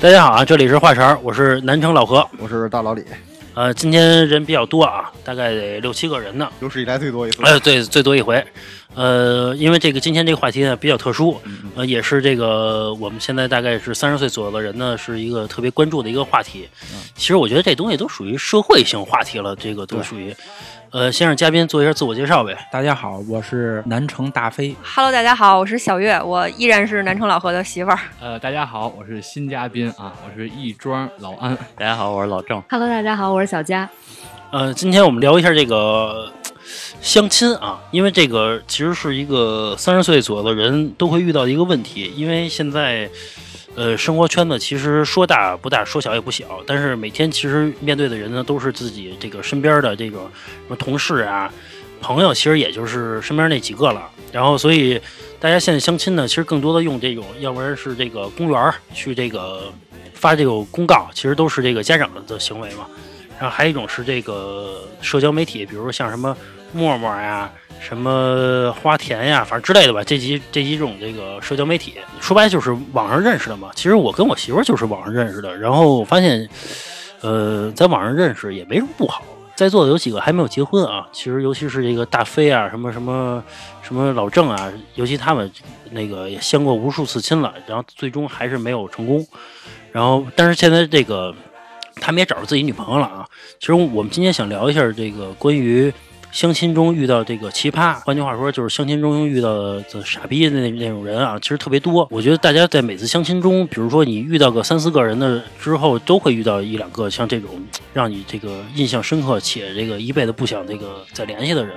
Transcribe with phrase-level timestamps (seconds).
[0.00, 2.24] 大家好啊，这里是话茬儿，我是南城老何。
[2.38, 3.04] 我是大老李，
[3.54, 6.48] 呃，今天人比较多啊，大概得六七个人呢。
[6.60, 7.42] 有史以来最多一次。
[7.42, 8.44] 呃，对，最多一回。
[8.94, 11.40] 呃，因为这个今天这个话题呢比较特殊，
[11.74, 16.68] 呃，也是这个我们现在大概是三十岁左右的人呢，是一个特别关注的一个话题。
[17.16, 20.32] 其实我觉得这东西都属于社会性话题了，这个都属于。
[20.90, 22.56] 呃，先让嘉宾做一下自我介绍呗。
[22.72, 24.74] 大家好，我是南城大飞。
[24.82, 27.98] Hello，大家好，我是小月，我依然是南城老何的媳妇儿。
[28.20, 31.54] 呃，大家好，我是新嘉宾啊，我是亦庄老安。
[31.76, 32.62] 大家好，我是老郑。
[32.70, 33.86] Hello，大家好，我是小佳。
[34.50, 36.32] 呃，今天我们聊一下这个
[37.02, 43.10] 相亲啊，因为这个其实是一个三十岁左右的人都会遇到的一个问题，因为现在。
[43.78, 51.48] 呃，生活圈子其实说大不大，说小也不小，但是每天其实面对的人呢，都是自己这个身边的这个什么同事啊、
[52.00, 54.10] 朋友，其实也就是身边那几个了。
[54.32, 55.00] 然后，所以
[55.38, 59.72] 大家现在相亲呢，其实更多的用这种，要不然是这个公园去这个
[60.12, 62.84] 发这个公告，其实都是这个家长的行为嘛。
[63.38, 66.36] 然后还有一种是这个社交媒体，比如像什么
[66.72, 67.50] 陌陌呀。
[67.80, 73.70] 什么花田呀，反正之类的吧，这几这几种这个社交媒体，说白就是网上认识的嘛。
[73.72, 76.48] 其实我跟我媳妇就是网上认识的，然后我发现，
[77.20, 79.22] 呃，在网上认识也没什么不好。
[79.54, 83.42] 在座的有几个还没有结婚啊，其实尤其是这个大飞啊，什么什么
[83.80, 85.48] 什么老郑啊，尤其他们
[85.92, 89.24] 那个也相过无数次亲了，然后最终还是没有成功。
[89.92, 91.32] 然后，但是现在这个
[92.00, 93.24] 他们也找着自己女朋友了啊。
[93.60, 95.94] 其实我们今天想聊一下这个关于。
[96.30, 102.06] 相亲中遇到这个奇葩，换句话说就是相亲中遇到的傻逼的那那种人啊，其实特别多。
[102.10, 107.50] 我觉得大家在每次相亲中，比如说你遇到个三四个人的之后，都会遇到一两个像这种
[107.94, 111.74] 让你这个印象深刻且这个一辈子不想这个再联系的人。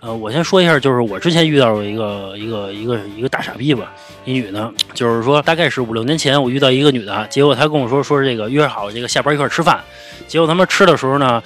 [0.00, 3.92] 呃，我先说一下，就是我之前遇到过一个一个一个一个大傻逼吧，
[4.24, 9.80] 一女的，就是说大概是五六年前我遇到一个女的，结果她跟我说说这个约好这个下班一块吃饭，
[10.26, 11.40] 结果他们吃的时候呢。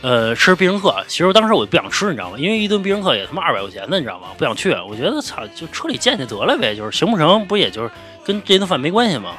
[0.00, 2.36] 呃，吃必胜客，其实当时我不想吃，你知道吗？
[2.38, 4.28] 因为一顿必胜客也他妈二百块钱呢，你知道吗？
[4.38, 7.90] 不想去，我觉得操，就车里见见得了呗，就是行不成，不也就是
[8.24, 9.32] 跟这顿饭没关系吗？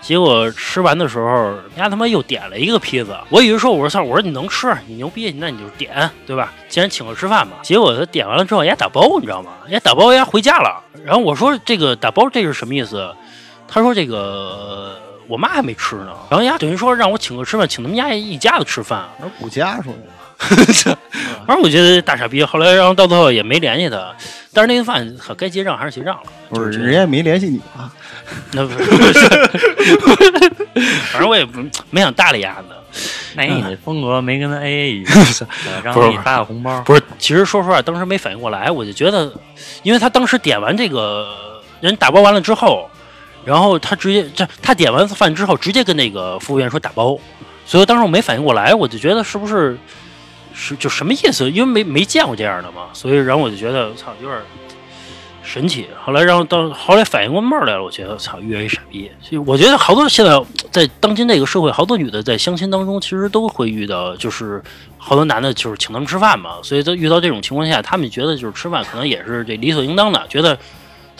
[0.00, 6.52] 结果吃完的时候，人家他妈又点了一个披萨，我以为说我说操，我说你能吃，你牛逼，那你就点，对吧？
[6.68, 7.58] 既然请客吃饭嘛。
[7.62, 9.52] 结果他点完了之后，人家打包，你知道吗？
[9.62, 10.82] 人家打包，人家回家了。
[11.04, 13.14] 然后我说这个打包这是什么意思？
[13.68, 14.98] 他说这个。
[15.32, 19.98] 我妈还没吃呢，然后人家等于说让我请客吃饭，请他们家一家子吃饭，那顾家说的。
[21.46, 24.14] 反正我觉得大傻逼，后来然后到最后也没联系他，
[24.52, 26.22] 但是那顿饭该结账还是结账了。
[26.50, 27.90] 不是，人家没联系你啊？
[28.52, 29.26] 那不是，
[31.10, 32.68] 反正我也不没想搭理丫子。
[33.34, 35.46] 那你的风格没跟他 A A 一下，
[35.82, 36.82] 然后你发个红包。
[36.82, 39.32] 不是，其实说实话，当时没反应过来，我就觉得，
[39.82, 41.26] 因为他当时点完这个
[41.80, 42.90] 人打包完了之后。
[43.44, 47.18] 然后他直接这他点完饭之后，直接跟那个服务员说打包，
[47.66, 49.76] 所以当时我没反应过来，我就觉得是不是
[50.54, 51.50] 是就什么意思？
[51.50, 54.40] 因为没没见过这样的嘛，所以然后我就觉得操有点
[55.42, 55.88] 神奇。
[56.04, 59.10] 后来然后到后来反应过味儿来了，我觉得操越来越傻逼。
[59.20, 64.62] 所以我觉得好多现在在当今这个社会，好多女的在相亲当中其实都会遇到，就是
[64.98, 70.56] 好多男的就是请他们吃饭嘛，所以在遇到这种情况下，他们觉得就是吃饭可能也是这理所应当的，觉得。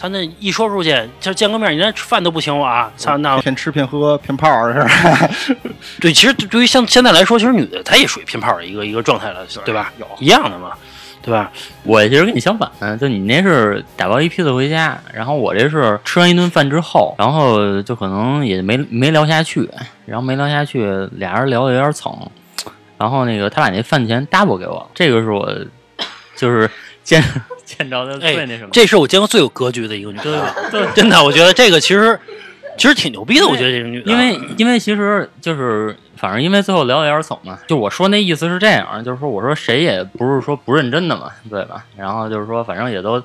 [0.03, 2.91] 他那一说出去，就见个面，你连吃饭都不请我啊！
[2.97, 5.57] 操，那骗吃骗喝骗炮的是。
[6.01, 9.93] 对，其实对于像现在来说，其实女的她也属于骗炮的一个一个状态了，对吧？
[9.97, 10.73] 有一样的嘛，
[11.21, 11.49] 对吧？
[11.83, 19.69] 我其实跟你相反，就你那是打包一披萨回家，然后我这是吃完一顿饭之后，然后就可能也没没聊下去，
[20.05, 22.13] 然后没聊下去，俩人聊的有点蹭，
[22.97, 25.49] 然后那个他把那饭钱 double 给我，这个是我
[26.35, 26.69] 就是
[27.03, 27.23] 见。
[27.65, 32.19] 见着的最那什么，这是我见过最有格局的一个女的，对，真的，我觉得这个其实
[32.77, 33.47] 其实挺牛逼的。
[33.47, 41.85] 我觉得这个女的，因为因为其实就是反正因为最后聊的有点怂嘛，就我说那意思是这样，就是说我说谁也不是说不认真的嘛，对吧？
[41.97, 43.23] 然后就是说反正也都，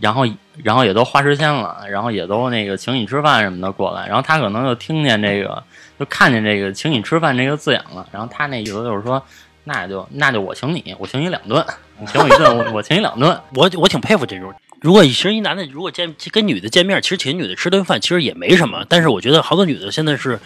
[0.00, 0.26] 然后
[0.64, 5.62] 然后也都花时间了，然后也都那个请你吃饭什么的过来，然后他可能就听见这个，
[6.00, 9.22] 就看见这个请你吃饭这个字眼了，然后他那意思就是说。
[9.68, 11.66] 那就那就我请你，我请你两顿，
[11.98, 13.40] 你请我一顿，我我请你两顿。
[13.54, 14.52] 我我挺佩服这种。
[14.80, 18.84] 如果其实一男的如果见跟女的见面，其实请女的吃顿饭其实也没什么。
[18.88, 20.38] 但是我觉得好多女的现在是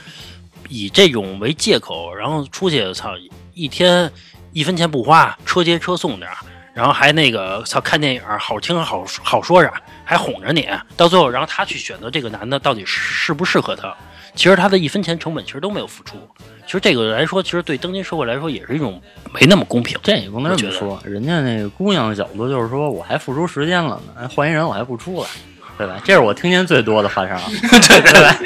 [0.69, 3.11] 以这种为借口，然后出去操
[3.55, 4.11] 一天
[4.53, 6.27] 一分钱不花，车接车送的，
[6.73, 9.73] 然后还那个操看电影好听好好说啥，
[10.05, 10.69] 还哄着你。
[10.97, 13.95] 到最后，然后他去选择这个男的到底适不适合他。
[14.35, 16.17] 其实他的一分钱成本其实都没有付出，
[16.65, 19.01] 其实这个来说，其实对当今社会来说也是一种
[19.33, 19.99] 没那么公平。
[20.03, 25.29] 这也不能这么说，人家那个姑娘的角度就是说，我还付出时间了呢，换一人我还不出来，
[25.77, 26.01] 对吧？
[26.05, 27.39] 这是我听见最多的话茬，
[27.89, 28.37] 对对吧？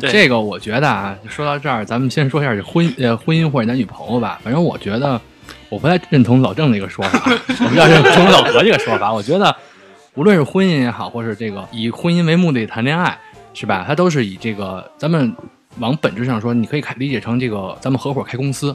[0.00, 4.40] 对 这个我觉得啊，说到这儿，咱们先说一下这婚呃婚姻或者男女朋友吧。
[4.42, 5.20] 反正我觉得，
[5.68, 7.30] 我不太认同老郑的一个说法，
[7.60, 9.12] 我不太认同老何这个说法。
[9.12, 9.54] 我觉得，
[10.14, 13.18] 无论是婚姻也好，或是这个以婚姻为目的谈恋爱，
[13.54, 13.84] 是吧？
[13.86, 15.34] 它都是以这个咱们
[15.78, 18.74] 往本质上说，你可以开理解成这个咱们合伙开公司。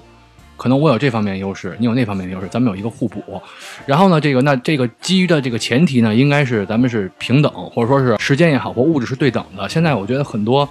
[0.56, 3.40] 可能我有这方面优势，你有那方面优势，咱们有一个互补。
[3.86, 9.70] 然后呢，这个那这个基于的这个前提呢，应该是咱们是平等，或者说是时间也好，或物质是对等的。
[9.70, 10.68] 现在我觉得很多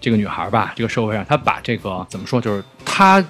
[0.00, 3.24] 这个女孩吧，这个社会上，她把这个怎么说，就是她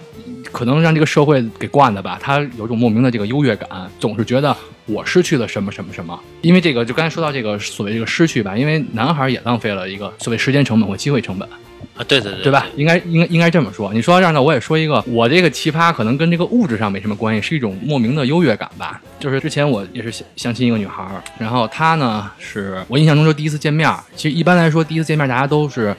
[0.51, 3.69] 可能让这个社会给惯的吧，她有种莫名的这个优越感，
[4.01, 4.57] 总是觉得
[4.89, 6.19] 我失去了什么什么什么。
[6.41, 11.49] 因为这个，就刚才说到这个所谓这个失去吧，因为男孩也浪费了一个所谓时间成本或机会成本。
[11.97, 12.67] 啊，对对对，对吧？
[12.77, 13.93] 应该应该应该这么说。
[13.93, 19.01] 你说到这儿呢，我也说一个，我这个奇葩可能跟这个物质上没什么关系，是一种莫名的优越感吧。
[19.19, 23.99] 就是之前我也是相相亲一个女孩儿，然后她呢是我印象中就第一次见面儿。
[24.15, 25.95] 其实一般来说，第一次见面大家都是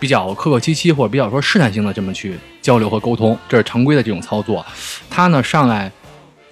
[0.00, 4.64] 比较客客气气或者比较说试探性的这么去交流和沟通，这是常规的这种操作。
[5.10, 5.90] 她呢上来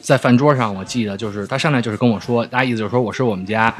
[0.02, 3.72] 在饭桌上，我记得就是她上来就是跟我说，大家意思就是说我是我们家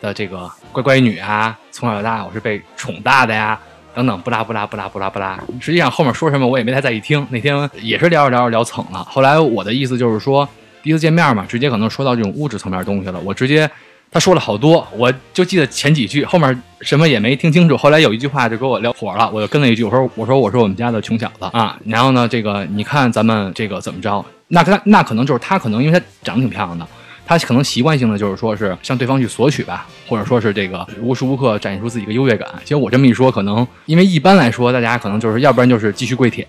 [0.00, 3.58] 的这个乖乖女啊，从小到大我是被宠大的呀。
[3.94, 5.38] 等等，不拉不拉不拉不拉不拉。
[5.60, 7.26] 实际上后面说什么我也没太在意听。
[7.28, 9.04] 那天也是聊着聊着聊蹭了。
[9.04, 10.48] 后来我的意思就是说，
[10.82, 13.20] 第一次见面嘛，直接可能说到这种物质层面的东西了。
[13.20, 13.70] 我直接
[14.10, 17.76] 他说了好多，我就记得前几句，后面什么也没听清楚。
[17.76, 21.78] 后来有一句话就给我聊火了，我就跟了一句，我说我说我是我们家的穷小子啊。
[21.84, 24.24] 然后呢，这个你看咱们这个怎么着？
[24.54, 26.86] 那那那可能就是他可能因为他长得挺漂亮的。
[27.24, 32.46] 他可能习惯性的就是说是向对方去索取吧，或者说是这个无时无刻展现出自己的优越感。
[32.62, 36.46] 其实我这么一说，可能因为一般来说，大家可能就是要不然就是继续跪舔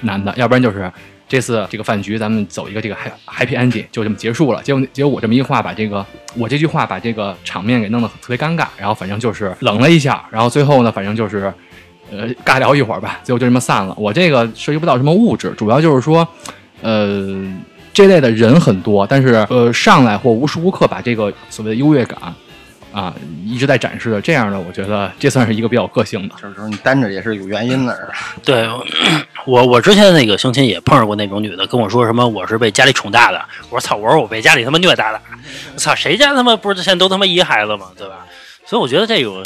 [0.00, 0.90] 男的，要不然就是
[1.28, 2.96] 这次这个饭局咱们走一个这个
[3.26, 4.60] happy ending 就这么结束了。
[4.62, 6.04] 结果结果我这么一话，把这个
[6.34, 11.52] 我这句话把这个场面给弄得特别尴尬，然后反正就是冷了一下，然后最后呢，反正就是
[12.10, 13.94] 呃尬聊一会儿吧，最后就这么散了。
[13.98, 16.26] 我这个涉及不到什么物质，主要就是说，
[16.82, 17.52] 呃。
[17.92, 22.18] 这类的人很多，但是呃，上来或无时无刻把这个所谓的优越感
[22.92, 23.14] 啊
[23.46, 26.34] 一直在展示的，这样的，我觉得这算是一个比较个性的。
[26.42, 27.96] 就是说你单着也是有原因的，
[28.44, 28.68] 对，
[29.46, 33.40] 我我之前那个相亲也碰上过那种女的，跟我说什么我是被家里宠大的，
[33.70, 35.20] 我说操，我说我被家里他妈虐大的，
[35.74, 37.92] 我操，谁家他妈不是现在都他妈一孩子嘛？
[37.96, 38.26] 对吧？
[38.66, 39.40] 所以我觉得这个，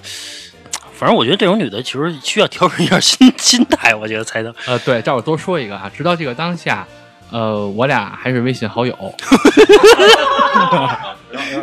[0.95, 4.55] 反正我觉得这种女的其实需要调整一下心心态，我觉得才能。
[4.65, 6.89] 呃，对，这我多说一个啊，直到这个当下。
[7.31, 8.97] 呃，我俩还是微信好友，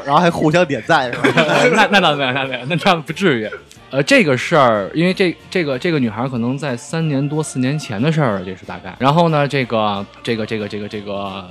[0.06, 1.29] 然后还互相点赞，是吧？
[1.73, 3.50] 那那倒没有，那没有，那那不至于。
[3.89, 8.94] 呃，这个事儿，因为这这个这个女孩可能在三年多四年前的事儿了，这是大概。
[9.00, 11.44] 然后呢，这个这个这个这个这个，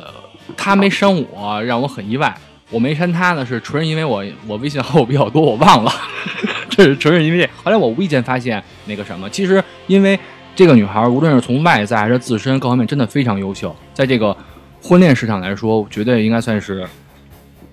[0.56, 2.32] 她没删我，让我很意外。
[2.70, 5.90] 我没删她呢，是纯是因为我我微信好友比较多，我忘了。
[6.70, 7.48] 这是纯是因为这。
[7.62, 10.18] 后来我无意间发现那个什么，其实因为。
[10.54, 13.74] 这个女孩无论是从外在还是自身各方面，真的非常优秀。
[13.92, 14.36] 在这个
[14.80, 16.86] 婚恋市场来说，绝对应该算是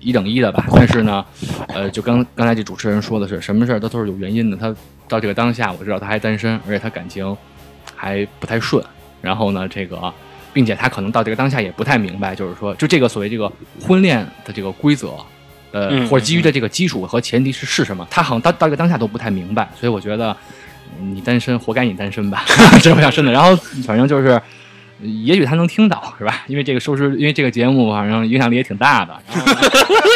[0.00, 0.66] 一等一的吧。
[0.74, 1.24] 但是呢，
[1.68, 4.56] 呃，就刚刚才这主持人说的是，什么事儿都都是有原因的。
[4.56, 4.74] 他
[5.06, 7.36] 到这个当下，我知道他还单身，而且他感情
[7.94, 8.84] 还不太顺。
[9.20, 10.12] 然后呢，这个，
[10.52, 15.14] 并且他可能到这个当下也不太明白，就是说，就这个所谓这个婚恋的这个规则，
[15.70, 19.68] 呃，或者基于的这个基础和前提是是什么，他好像到到这个当下都不太明白。
[19.78, 20.36] 所以我觉得。
[21.00, 22.44] 你单身，活该你单身吧，
[22.82, 23.30] 这是我想说的。
[23.32, 23.56] 然后
[23.86, 24.40] 反正就是，
[25.00, 26.44] 也许他能听到，是吧？
[26.46, 29.16] 因为这个收视，因为这个节目，反正影响力也挺大的，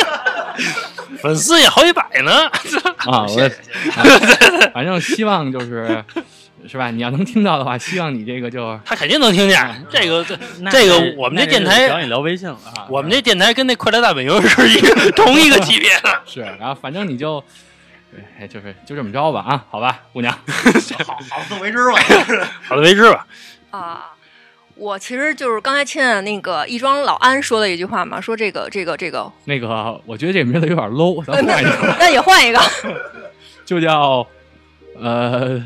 [1.20, 2.46] 粉丝也好几百呢。
[3.10, 3.50] 啊，我，
[4.72, 6.04] 反正希望就是，
[6.68, 6.90] 是吧？
[6.90, 9.86] 你要能听到的话，希望你这个就他肯定能听见。
[9.90, 10.36] 这个这
[10.70, 12.58] 这个，我们这电台找你聊微信了。
[12.88, 16.20] 我们这电台跟那快乐大本营是一个同一个级别的。
[16.26, 17.42] 是，然后反正你就。
[18.38, 20.32] 哎，就是就这么着吧啊，好吧，姑娘，
[21.06, 21.98] 好好自为之吧，
[22.62, 23.26] 好自为之吧。
[23.70, 24.12] 啊，
[24.74, 32.60] 我其实就是刚才亲的那个亦庄老安说的一句话嘛，说这个这个这个那个，我觉得这名字有点 low，咱换一个，那也换一个，
[33.64, 34.26] 就叫
[35.00, 35.62] 呃。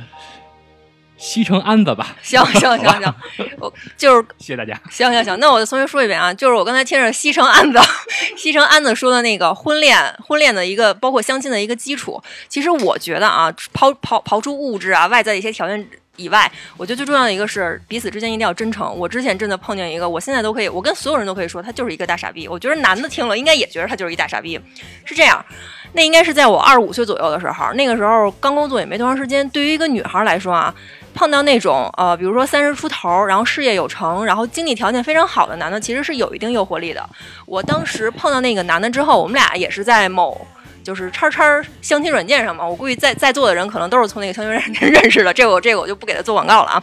[1.21, 3.15] 西城安子吧，行行行行，
[3.59, 4.73] 我就是 谢谢大家。
[4.91, 7.79] 行行行，那我再重新说一遍啊，就是我刚才听着西城安子，
[8.39, 12.21] 西城安子说的那个婚恋，婚恋的一个包括相亲的一个基础。
[12.49, 15.87] 其实我觉得啊，抛抛刨出物质啊外在的一些条件
[16.17, 18.91] 以外，我觉得最重要的一个是彼此之间一定要真诚。
[18.97, 22.49] 我之前真的碰见一个，我现在都可以，我跟所有人都可以说他就是一个大傻逼。
[22.49, 24.59] 我觉得男的听了应该也觉得他就是一大傻逼。
[25.05, 25.45] 是这样，
[25.93, 29.47] 那应该是在我二十五岁左右的时候，那个时候刚工作也没多长时间。
[29.51, 30.75] 对于一个女孩来说啊。
[31.15, 37.09] 碰到那种呃，比如说三十出头，然后事业有成，然后经济条件非常好的男的，其实是有一定诱惑力的。
[37.47, 40.47] 我当时碰到那个男的之后，我们俩也是在某。
[40.83, 42.67] 就是叉叉相亲软件上嘛。
[42.67, 46.83] 我估计在在座的人可能都是从那个相亲软件认识的，这个我这个我就不给他做广告了啊。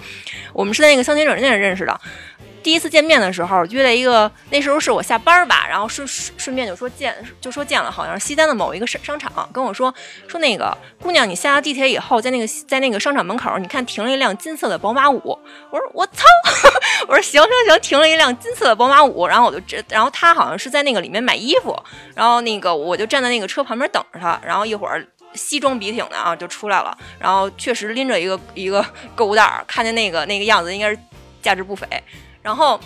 [0.54, 2.00] 我们是在那个相亲软件上认识的。
[2.68, 9.96] 第一次见面的时候约了一个，那时候是我下班吧，然后顺顺顺便就说见，就说见了，好像是西单的某一个商商场，跟我说
[10.28, 15.18] 说那个姑娘，你下了地铁以后，在那个在那个商场门口，你看停了一辆金色的宝马五。
[15.72, 16.26] 我说我操，
[17.08, 21.74] 我说行行行，停了一辆金色的宝马五，然后我就这，然后他好像是在那个里面买衣服，
[22.16, 25.02] 然后那个我就站在那个车旁边等着他，然后一会儿
[25.36, 31.00] 西装笔挺的啊就出来了，然后确实拎着一个一个购物袋儿，看见那个那个样子应该是
[31.42, 31.88] 价值不菲。
[32.48, 32.80] 然后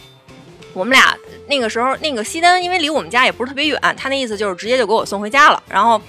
[0.74, 1.15] 我们俩
[1.48, 5.62] 那个时候，那个西单因为离我们家也不是特别远，他那意思就是直接就给我送回家了。
[5.70, 6.01] 然后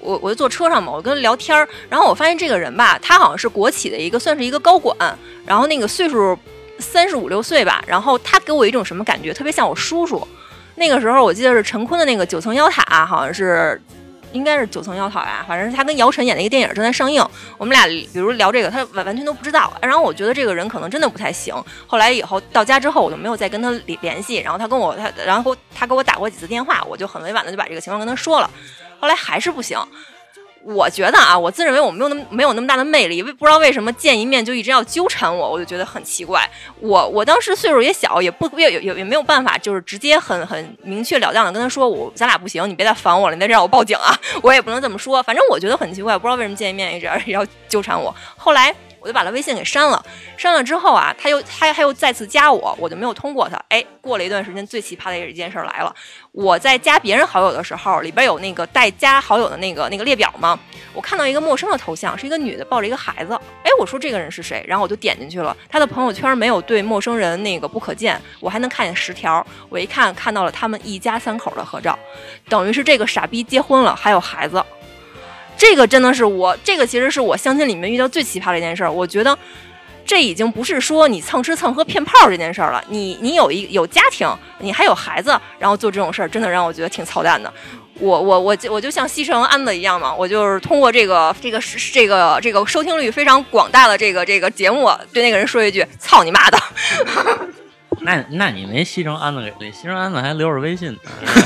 [0.00, 1.68] 我 我就坐车上嘛，我跟他聊天儿。
[1.88, 4.96] 然后我发现这个人吧，他好像是国企的一个，算是一个高管。
[5.46, 6.36] 然后那个岁数
[6.80, 7.80] 三十五六岁吧。
[7.86, 9.32] 然后他给我一种什么感觉？
[9.32, 10.26] 特别像我叔叔。
[10.74, 13.80] 那个时候我记得是陈坤的那个九层妖塔，好像是。
[14.32, 17.24] 应该是九层妖塔呀，反正是他跟姚晨演的一个电影正在上映。
[17.56, 19.72] 我们俩比如聊这个，他完完全都不知道。
[19.80, 21.54] 然后我觉得这个人可能真的不太行。
[21.86, 24.36] 后来以后到家之后，我就没有再跟他联联系。
[24.36, 28.50] 然后他跟我他，然后他给我打过几次电话，我就很委婉的就把这个情况跟他说了。
[29.00, 29.78] 后来还是不行。
[30.74, 36.46] 我觉得啊，我自认为我没有那么没有那么大的魅力，为不知道为什么见一面就一直要纠缠我，我就觉得很奇怪。
[36.80, 45.22] 我我当时岁数也小，也不也也也没有办法，就是直接很很明确了当的跟他说，我咱俩不行，你别再烦我了，你再让我报警啊，我也不能这么说。
[45.22, 48.14] 反正我觉得很奇怪，不知道为什么见一面一直要纠缠我。
[48.36, 48.74] 后来。
[49.00, 50.04] 我就把他微信给删了，
[50.36, 53.56] 删了之后啊，他又他他又再次加我，我就没有通过他。
[53.68, 55.94] 哎，过了一段时间，最奇葩的一件事来了。
[56.32, 60.58] 我在加别人好友的时候，里边有那个待加好友的那个那个列表吗？
[60.94, 63.32] 我看到一个陌生的头像，是一个女的抱着一个孩子。
[63.62, 64.64] 哎，我说这个人是谁？
[64.66, 69.44] 然后我就点进去了，他的朋友圈没有对陌生人那个不可见，我还能看见十条。
[69.68, 71.98] 我一看，看到了他们一家三口的合照，
[72.48, 74.62] 等于是这个傻逼结婚了，还有孩子。
[75.58, 78.90] 这个真的是我，这个其实是我相亲里面遇到最奇葩的一件事儿。
[78.90, 79.36] 我觉得，
[80.06, 82.82] 这已经不是说你蹭吃蹭喝骗炮这件事儿了。
[82.88, 84.26] 你你有一有家庭，
[84.60, 87.52] 你还有孩子，然后做这种事儿，真的让我觉得挺操蛋的。
[88.00, 91.60] 我我我我就像西城安子一样嘛，我就是通过这个 这个
[91.92, 96.58] 这个这个收听率非常广大的这个这个节目，对那个人说一句：操你妈的！
[98.02, 100.98] 那那你没西城安子给西城安子还留着微信呢，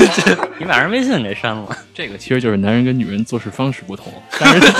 [0.58, 1.76] 你把人微信给删了。
[1.94, 4.72] 这个其实就是男人跟女人做事方式不同，但是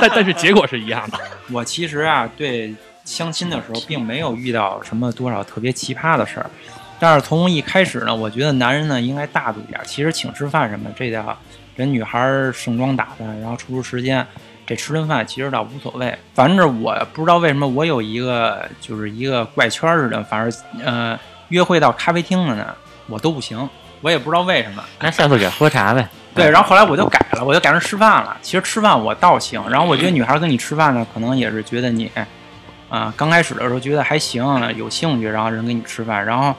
[0.00, 1.18] 但但是结果是一样的。
[1.52, 6.50] 我其实啊，对相亲的时候并没有遇到什么多少特别奇葩的事儿，
[6.98, 9.80] 但是从一开始呢，我觉得男人呢应该大度一点。
[9.84, 11.36] 其实请吃饭什么，这叫
[11.76, 14.24] 人女孩盛装打扮，然后抽出时间，
[14.70, 16.16] 这吃顿饭其实倒无所谓。
[16.32, 21.18] 反正我不知道为什么我有一个就是一个怪圈似的，反正呃。
[21.50, 22.72] 约会到咖啡厅了呢，
[23.08, 23.68] 我都不行，
[24.02, 24.84] 我也不知道为什么。
[25.00, 26.08] 那下次给喝茶呗。
[26.32, 28.36] 对，然后后来我就改了，我就改成吃饭了。
[28.40, 32.08] 其实吃饭我倒行，然后我觉得女孩跟你吃饭呢，可能也是觉得你，
[32.88, 34.44] 啊，刚开始的时候觉得还行，
[34.76, 36.54] 有兴趣，然后人跟你吃饭，然后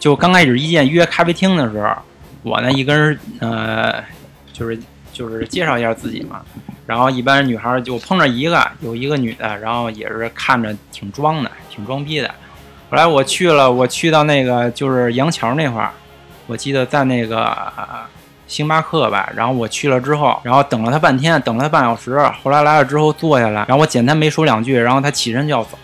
[0.00, 1.94] 就刚开始一见约咖啡厅的时候，
[2.42, 4.02] 我呢一根儿呃，
[4.52, 4.76] 就是
[5.14, 6.42] 就是介绍一下自己嘛，
[6.84, 12.28] 然后一般女孩就碰着一个，有一个女的，然后也是看着挺装的，挺装逼的。
[12.90, 15.92] 后来我去了，我去到那个就是杨桥那块儿，
[16.46, 17.56] 我记得在那个
[18.46, 19.32] 星巴克吧。
[19.34, 22.18] 然后我去了之后，然后等了他半天，等了他半小时。
[22.42, 25.78] 后来来了之后坐下来，然后我简单没说两句，然后他起身就要走。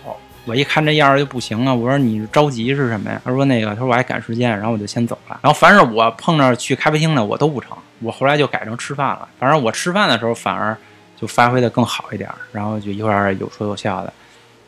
[0.46, 3.20] 我一看这样就不行了，我说你着急是什么呀？
[3.24, 5.38] 他说那个，他说我还赶时间，然后我就先走了。
[5.42, 7.76] 然后凡是我碰着去咖啡厅的，我都不成。
[8.00, 9.28] 我后来就改成吃饭了。
[9.38, 10.76] 反正我吃饭的时候反而
[11.20, 14.12] 就发挥的更好一点，然后就一块儿有说有笑的，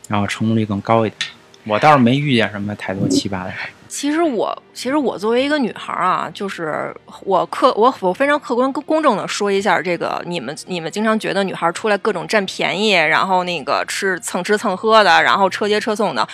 [0.07, 1.31] 然后成功率更高一点。
[1.65, 3.53] 我倒是没遇见什么太多奇葩的。
[3.87, 16.27] 其实我，其实我作为一个女孩啊，就是我客我我非常客观公公正的说一下，这个你们你们经常觉得女孩出来各种占便宜，然后那个吃蹭吃蹭喝的，然后车接车送的，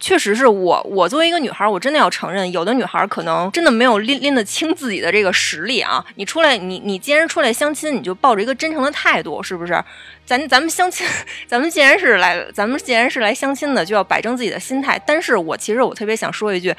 [0.00, 6.04] 确实是我我作为一个女孩，我真的要承认，有的女孩可能真的没有拎拎得清自己的这个实力啊。
[6.16, 9.82] 你出来，你你既然出来相亲，你就抱着一个真诚的态度，是不是？
[10.26, 11.06] 咱咱们相亲，
[11.46, 15.00] 咱们既然是来，咱们既然是来相亲的，就要摆正自己的心态。
[15.06, 16.74] 但是我其实我特别想说一句。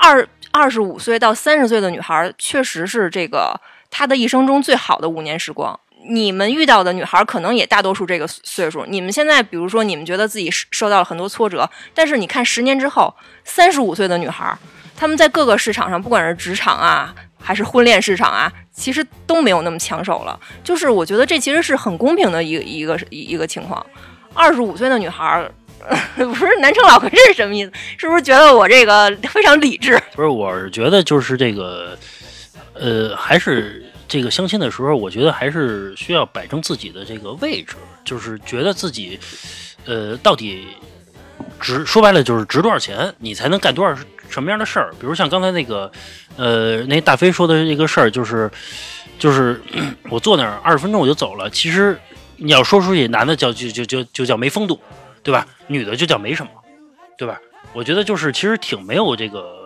[0.00, 5.78] 二二十五岁到三十岁的女孩，确实是这个她的一生中最好的五年时光。
[6.08, 8.84] 你们遇到的女孩，可能也大多数这个岁数。
[8.86, 13.12] 你们现在，比如说，你们觉得自己受到了很多挫折，但是你看十年之后，
[13.44, 14.56] 三十五岁的女孩，
[14.96, 20.38] 她们在各个市场上，不管是职场啊，还是婚恋市场啊，其实都没有那么抢手了。
[20.62, 23.84] 就是我觉得这其实是很公平的一个一个一个情况。
[24.32, 25.50] 二十五岁的女孩。
[26.16, 27.72] 不是南城老哥，这是什么意思？
[27.96, 30.00] 是不是觉得我这个 非常理智？
[30.14, 31.96] 不是，我是觉得就是这个，
[32.74, 39.18] 呃，还是这个相亲的时候，我觉得还是需要摆正自己的这个位置，就是觉得自己，
[39.86, 40.66] 呃，到底
[41.60, 43.96] 值说白了就是值多少钱，你才能干多少
[44.28, 44.90] 什么样的事儿。
[45.00, 45.90] 比如像刚才那个，
[46.36, 48.50] 呃，那大飞说的这个事儿，就是
[49.18, 49.60] 就是
[50.10, 51.48] 我坐那儿二十分钟我就走了。
[51.50, 51.98] 其实
[52.36, 54.78] 你要说出去，男的叫就就就就叫没风度，
[55.28, 55.46] 对吧？
[55.66, 56.50] 女的就叫没什么，
[57.18, 57.38] 对吧？
[57.74, 59.58] 我觉得就是其实挺没有这个。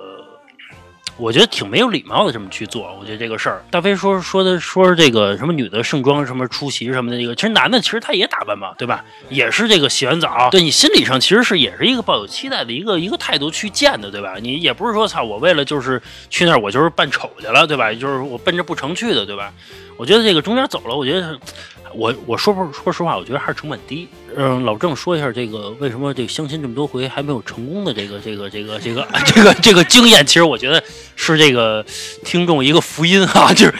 [1.19, 2.97] 我觉得挺没有礼貌的，这么去做。
[2.99, 9.04] 我觉得这个事儿，大飞说说的说这个什么女的盛装什么出席什么的，这个其实男的其实他也打扮嘛，对吧？
[9.28, 14.37] 也是这个洗完澡，对你心理上其实是也是一个抱有期待的一个一个态度去见的，对吧？
[14.40, 16.00] 你也不是说操我为了就是
[16.31, 17.92] 去那儿我就是扮丑去了，对吧？
[17.92, 19.52] 就是我奔着不成去的，对吧？
[19.96, 21.38] 我觉得这个中间走了，我觉得
[21.94, 24.08] 我我说不说实话，我觉得还是成本低。
[24.34, 30.82] 嗯，老郑说一下这个为什么这个相亲这么多回还没有成功的这个这个这个这个 这个这个经验，其实我觉得
[31.16, 31.84] 是这个
[32.25, 33.75] 听众一个福音啊， 就是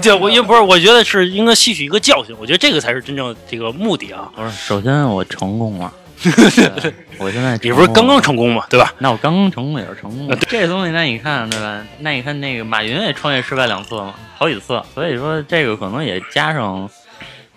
[0.00, 4.32] 对我因为不是，我觉得是应该吸取一个教训，我觉得这个才是真正这个目的啊。
[4.34, 6.05] 不是，首先我成功了，对
[7.18, 8.92] 我现在你不是刚刚成功嘛，对吧？
[8.98, 10.36] 那我刚刚成功也是成功的。
[10.48, 11.82] 这东西那你看对吧？
[12.00, 14.82] 那你看那个马云也创业失败两次嘛，好几次。
[14.94, 16.88] 所以说这个可能也加上，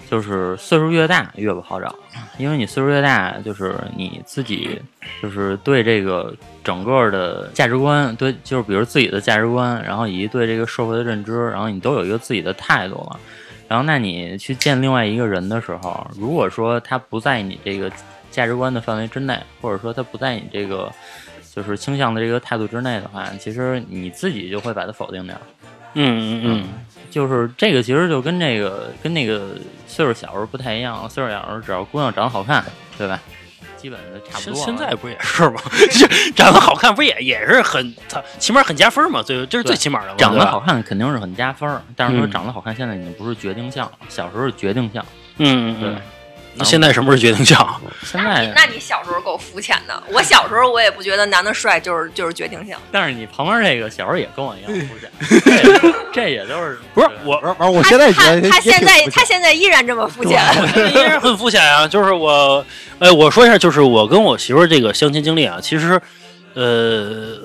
[0.10, 1.94] 就是岁数越大越不好找，
[2.38, 4.80] 因为你岁数越大，就是你自己
[5.22, 13.20] 就是对这个整个的价值观，对，就是比如自己的价值观，然后以及对这个社会的认知，然后你都有一个自己的态度了。
[13.68, 17.92] 然后，那你去见另外一个人的时候，如果说他不在你这个
[18.32, 20.92] 价值观的范围之内，或者说他不在你这个
[21.54, 25.36] 就是倾向的这个态度之内的话，其实你自己就会把它否定掉。
[25.96, 26.68] 嗯嗯嗯，
[27.10, 29.56] 就是这个其实就跟这个跟那个
[29.88, 32.64] 岁数小时候不太一样，岁数小时候只要姑娘长得好看，
[32.98, 33.20] 对吧？
[33.76, 34.54] 基本的差不多。
[34.56, 35.62] 现在不也是吗？
[35.98, 36.06] 就
[36.36, 45.04] 长得好看，不也也是很，操，起码很加分嘛，最这是最起码的长得好，看肯定是很加分，但是说嗯长得好看现在已经不是决定项了，小时候是决定项。
[45.38, 46.02] 嗯嗯嗯。
[46.56, 47.82] 那现在什么是决定项？
[48.04, 50.04] 现在，那你那你小时候够肤浅的。
[50.12, 52.76] 我小时候我也不觉得男的帅就是就是决定性。
[52.92, 60.42] 但是你旁边这个小时候也跟我一样肤浅， 这也这也都是 不是对我，完完，我他现在觉得他他也挺现在肤浅他现在依然这么肤浅。
[60.92, 61.88] 依然很肤浅啊。
[61.88, 62.66] 就是我，
[63.00, 66.02] 哎，我说一下，就是我跟我媳妇儿这个相亲经历啊，其实，
[66.56, 67.38] 呃，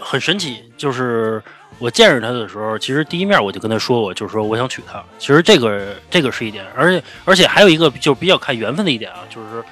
[0.00, 0.64] 很神奇。
[0.76, 1.40] 就是
[1.82, 5.02] 我见着他的时候，其实第一面我就跟他说，我就是说我想娶她。
[5.18, 9.64] 其实这个这个是一点，而且而且还有一个就比较看缘分的一点啊，就是，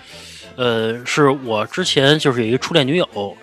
[0.57, 3.37] 呃，是我之前就是有一个初恋女友，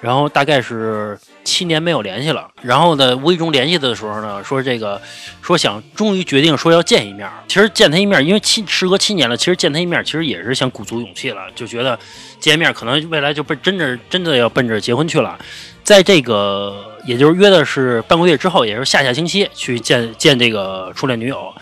[0.00, 5.00] 然后大概是七年没有联系了，然后呢，无意中联系的时候呢，说这个
[5.42, 7.30] 说想终于决定说要见一面。
[7.46, 11.98] 其实见他一面，因为七时隔七年了，其实见他一面，其实也是想鼓足勇气了，就觉得
[12.40, 15.38] 见一面可能未来就奔真的真的要奔着结婚去了。
[15.82, 21.54] 在这个也就是约的是半个月之后，也是下下星期去见见这个初恋女友。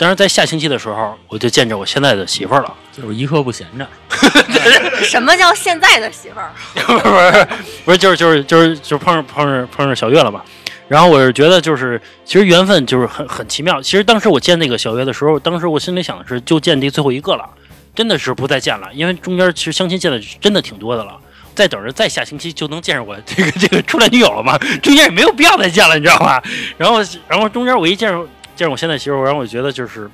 [0.00, 2.74] 当然，在下星期的时候，我就见着我现在的媳妇儿了。
[2.90, 3.86] 就是一刻不闲着。
[5.04, 6.50] 什么叫现在的媳妇儿？
[6.74, 7.48] 不是不是
[7.84, 10.40] 不是，就是就是就是就是碰上碰上碰上小月了嘛。
[10.88, 13.82] 然后我是觉得就是其实缘分就是很很奇妙。
[13.82, 17.46] 其实当时我见那个小月的时候，当时我心里想的是就见这最后一个了，
[17.94, 21.14] 真的是不再见了，因为中间其实相亲见的真的挺多的了。
[21.54, 26.40] 再等着再下星期就能见着我这个这个初恋女友了嘛，中间也没有必要再见了，你知道吗？
[26.78, 28.26] 然后然后中间我一见着
[28.60, 30.06] 见着我现在媳妇儿，然后我觉得就是，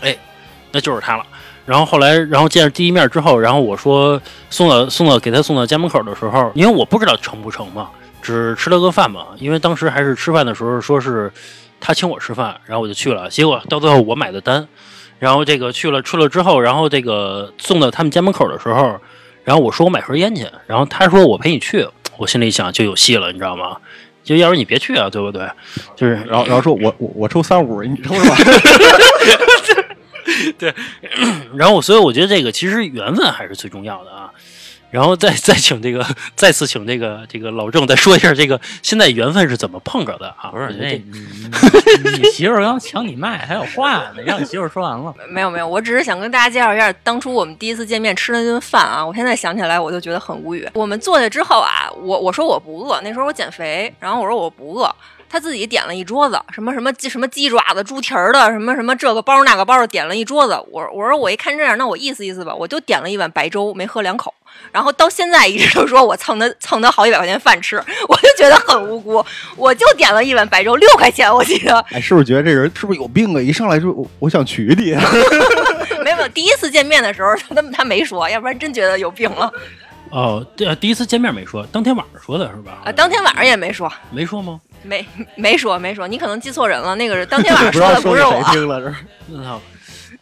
[0.00, 0.16] 哎，
[0.70, 1.26] 那就是她了。
[1.66, 7.90] 然后后来，然后见着第一面之后，然后我说送到送到给他送到家门口的时候，因为我不知道成不成嘛，
[8.22, 9.26] 只吃了个饭嘛。
[9.38, 11.32] 因为当时还是吃饭的时候说是
[11.80, 13.28] 他请我吃饭，然后我就去了。
[13.28, 14.68] 结果到最后我买的单，
[15.18, 19.00] 然后这个去了去了之后，然后这个送到他们家门口的时候，
[19.42, 21.84] 然后我说我买盒烟去，然后他说我陪你去，
[22.16, 23.78] 我心里想就有戏了，你知道吗？
[24.22, 25.48] 就要是你别去啊，对不对？
[25.96, 28.36] 就是然后然后说我我我抽三五，你抽什么？
[30.58, 30.72] 对
[31.56, 34.30] 然后，所以我觉得这个其实缘分还是最重要的啊。
[34.92, 40.50] 然后再再请这个 再次请这个这个老郑再说一下这个现在缘分是怎么碰着的啊？
[40.50, 41.02] 不是这你
[42.04, 45.12] 你你媳妇儿刚抢你麦，还有话呢，让你媳妇儿说完了。
[45.30, 49.04] 没有没有，我只是想跟大家介绍一下当初我们第一次见面吃那顿饭啊。
[49.04, 50.68] 我现在想起来我就觉得很无语。
[50.74, 54.94] 我们坐下之后啊，我我说我不饿，那时候我减肥，然后我说我不饿。
[55.30, 60.52] 他自己点了一桌子，什么什么鸡什么鸡爪子、猪蹄儿的，什么什么这个包那个包的，点了一桌子。
[60.70, 64.34] 我我说我一看这样，那我意思意思吧，我就点了一碗白粥，没喝两口。
[64.70, 67.76] 然后到现在一直都说我蹭他蹭他好几百块钱饭吃，
[68.08, 69.24] 我就觉得很无辜。
[69.56, 71.78] 我就点了一碗白粥，六块钱，我记得。
[71.90, 73.40] 哎，是不是觉得这人是不是有病啊？
[73.40, 74.92] 一上来就我我想娶你，
[76.02, 79.52] 没 有没有，第一次见面的时候他他没说，要不然真觉得有病了
[80.10, 82.82] 哦，对啊，第一次见面没说，当天晚上说的是吧？
[82.84, 82.92] 啊。
[82.92, 84.60] 当天晚上也没说，没说吗？
[84.82, 88.42] 没没说没说，你可能记错人了，那个是当天晚上不知道说的不是我。
[88.44, 88.96] 谁听了，这是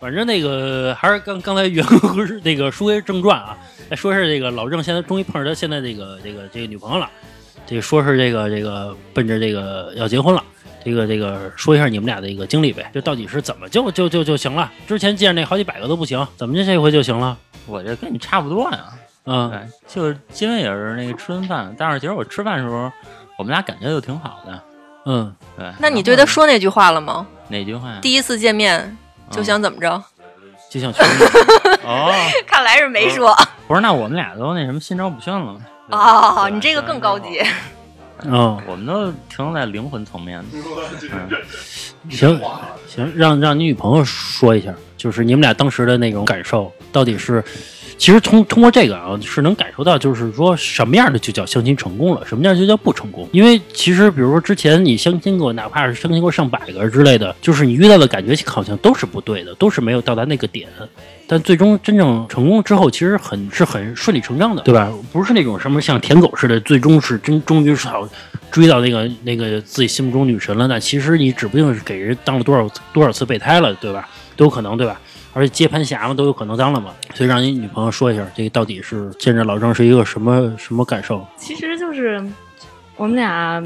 [0.01, 1.85] 反正那个还是刚刚才原
[2.43, 3.57] 那个书归正传啊，
[3.91, 7.09] 再说是这个老郑现在终于碰上他现在这个这个这个女朋友了，
[7.67, 10.43] 这个说是这个这个奔着这个要结婚了。
[10.83, 14.73] 这个这个说一下你们俩的一个经历呗，就到底是怎么就就就就行了？
[14.89, 17.37] 之前见那好几百个都不行，怎么就这回就行了？
[17.67, 18.79] 我这跟你差不多呀。
[19.27, 22.91] 嗯，对，就是因为也是那个吃顿饭，但是其实我吃饭的时候，
[23.37, 24.63] 我们俩感觉就挺好的。
[25.05, 27.27] 嗯，对，那你对他说那句话了吗？
[27.49, 27.99] 哪句话呀？
[28.01, 28.97] 第一次见面
[29.31, 30.03] 就想怎么着？
[30.71, 31.05] 就想全
[31.85, 32.13] 哦，
[32.47, 33.37] 看来是没说。
[33.67, 35.57] 不是，那我们俩都那什么心照不宣了
[35.89, 37.43] 哦，你这个更高级。
[38.23, 40.45] 嗯，我们都停留在灵魂层面的。
[41.11, 41.29] 嗯，
[42.11, 42.41] 行
[42.87, 47.43] 行，让让你女朋友说一下，就是你们俩当时的那种感受，到底是，
[48.01, 53.29] 其实通通过这个啊，是能感受到，就是说什么样的就叫相亲成功了，什么样就叫不成功。
[53.31, 60.67] 因为其实比如说之前你相亲过，哪怕是相亲过上百个之类的，就是你遇到的感觉好像都是不对的，都是没有到达那个点。
[61.27, 64.91] 但最终真正成功之后，其实很是很顺理成章的，对吧？
[65.13, 68.09] 不是那种什么像舔狗似的，最终是真终于是好
[68.51, 70.67] 追到那个那个自己心目中女神了。
[70.67, 74.09] 那其实你指不定是给人当了多少多少次备胎了，对吧？
[74.37, 74.99] 都有可能，对吧？
[75.33, 76.93] 而且接盘侠嘛，都有可能当了嘛。
[77.15, 81.27] 所以让你女朋友说一下，这个到底是见着老郑是一个什么什么感受？
[81.37, 82.23] 其实就是
[82.97, 83.63] 我们俩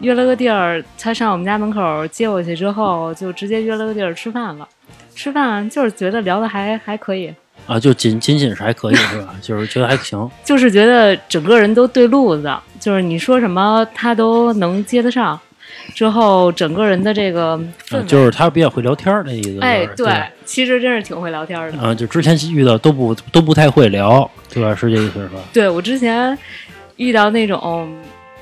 [0.00, 4.68] 约了个地儿，他上我们家门口接我去之后，就直接约了个地儿吃饭了。
[5.14, 7.32] 吃饭就是觉得聊的还还可以，
[7.68, 9.34] 啊，就仅仅仅是还可以是吧？
[9.40, 10.28] 就是觉得还行。
[10.44, 15.38] 就是觉得整个人都对路子，就是你说什么他都能接得上。
[15.94, 17.56] 之后整个人的这个
[17.88, 19.58] 氛啊围，就是他比较会聊天儿那意思。
[19.60, 20.28] 哎，对吧。
[20.44, 21.78] 其实真是挺会聊天的。
[21.78, 24.74] 啊，就之前遇到都不都不太会聊，对吧？
[24.74, 25.40] 是这意思是吧？
[25.52, 26.36] 对我之前
[26.96, 27.92] 遇到那种，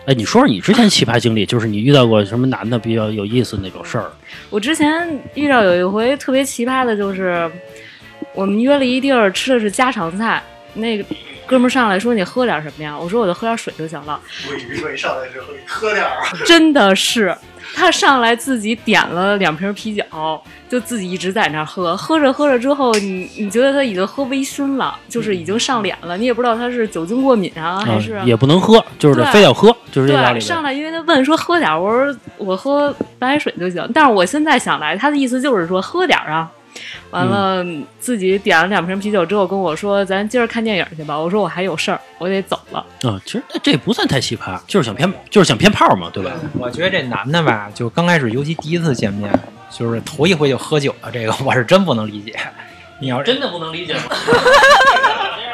[0.07, 4.11] 哎，你说说你之前奇葩经历，就是你遇到过什么男的比较有意思那种事儿？
[4.51, 7.51] 我之前遇到有一回特别奇葩的，就是
[8.35, 10.43] 我们约了一地儿吃的是家常菜，
[10.75, 11.05] 那个
[11.53, 12.99] 哥们儿上来说你喝点什么呀？
[12.99, 14.19] 我说我就喝点水就行了。
[14.49, 17.37] 我以为上来之后喝点儿，真的是，
[17.75, 20.03] 他上来自己点了两瓶啤酒，
[20.67, 30.41] 就自己一直在那儿喝，喝着喝着之后，你你觉得他已经喝微醺了，就是已经上脸了，你也不知道他是酒精过敏啊，还是、啊、也不能喝，就是非要喝，就是这道对，理。
[30.41, 33.87] 上来因为他问说喝点儿，我说我喝白开水就行。
[33.93, 36.51] 但是我现在想来，他的意思就是说喝点儿啊。
[37.11, 37.65] 完了，
[37.99, 42.79] 自己点了两瓶啤酒之后跟我说：“咱今儿看电影去吧。”我说：“我还有事儿，我得走了。
[43.03, 46.33] 啊，其实这不算太奇葩，就是想骗，就是想骗炮嘛，对吧？
[46.59, 49.31] 我觉得这男的吧，就刚开始，尤其第一次见面，
[49.71, 52.35] 就是头一回就喝酒了，这个我是真不能理解。
[53.01, 54.03] 你要真的不能理解吗？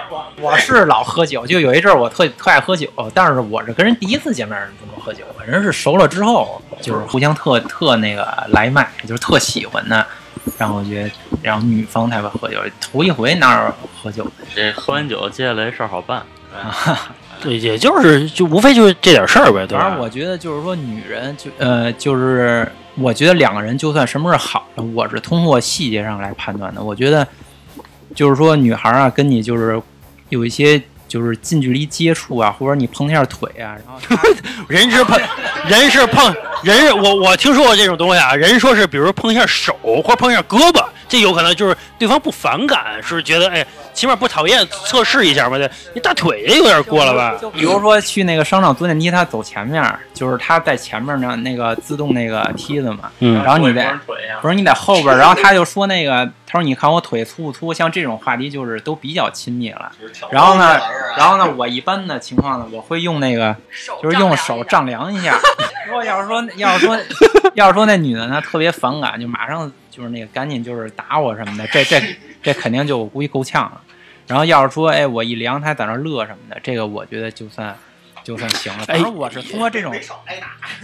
[0.40, 10.06] 我是老喝酒，就有一阵儿我特特爱喝酒，但是我是跟人第一次见面不能喝酒，人是熟了之后就是互相特特那个来脉，就是特喜欢的，
[10.56, 11.10] 然后我觉得，
[11.42, 14.30] 然后女方才会喝酒，头一回哪有喝酒的？
[14.54, 16.22] 这喝完酒，接下来事儿好办。
[17.40, 19.84] 对，也就是就无非就是这点事儿呗，对吧？
[19.84, 26.82] 反正我觉得就是说，女人就呃，就是我觉得两个人就算什么是好的，我是通过细节上来判断的。
[26.82, 27.26] 我觉得
[28.14, 29.80] 就是说，女孩啊，跟你就是
[30.30, 33.98] 有一些就是近距离接触啊，或者你碰一下腿啊，然后
[34.68, 35.18] 人是碰，
[35.68, 45.56] 人是碰，人是我我听说过这种东西啊，人说是比如碰一下手或者碰一下胳膊，这有可能就是对方不反感，是觉得哎，起码不讨厌，测试一下嘛。
[45.56, 47.36] 对，你大腿也有点过了吧？
[47.40, 53.98] 就比如说去那个商场坐电梯，他走前面，就是他在前面呢，那个自动那个梯子嘛，嗯然后你在
[54.42, 57.72] 不是你在后边，然后他就说那个，他说你看我腿粗不粗？
[57.72, 59.90] 像这种话题就是都比较亲密了。
[60.30, 60.78] 然后呢，
[61.16, 63.56] 然后呢，我一般的情况呢，我会用那个
[64.02, 65.38] 就是用手丈量一下。
[65.88, 66.98] 如果要是说要是说
[67.54, 72.00] 要是说那女的呢特别反感，就马上就是那个赶紧就是打我什么的，这这
[72.40, 73.80] 这肯定就我估计够呛了。
[74.28, 77.74] 然后要是说哎我一量他在那乐什么的，这个我觉得就算
[78.22, 78.84] 就算行了。
[78.84, 79.92] 反正我是通过这种。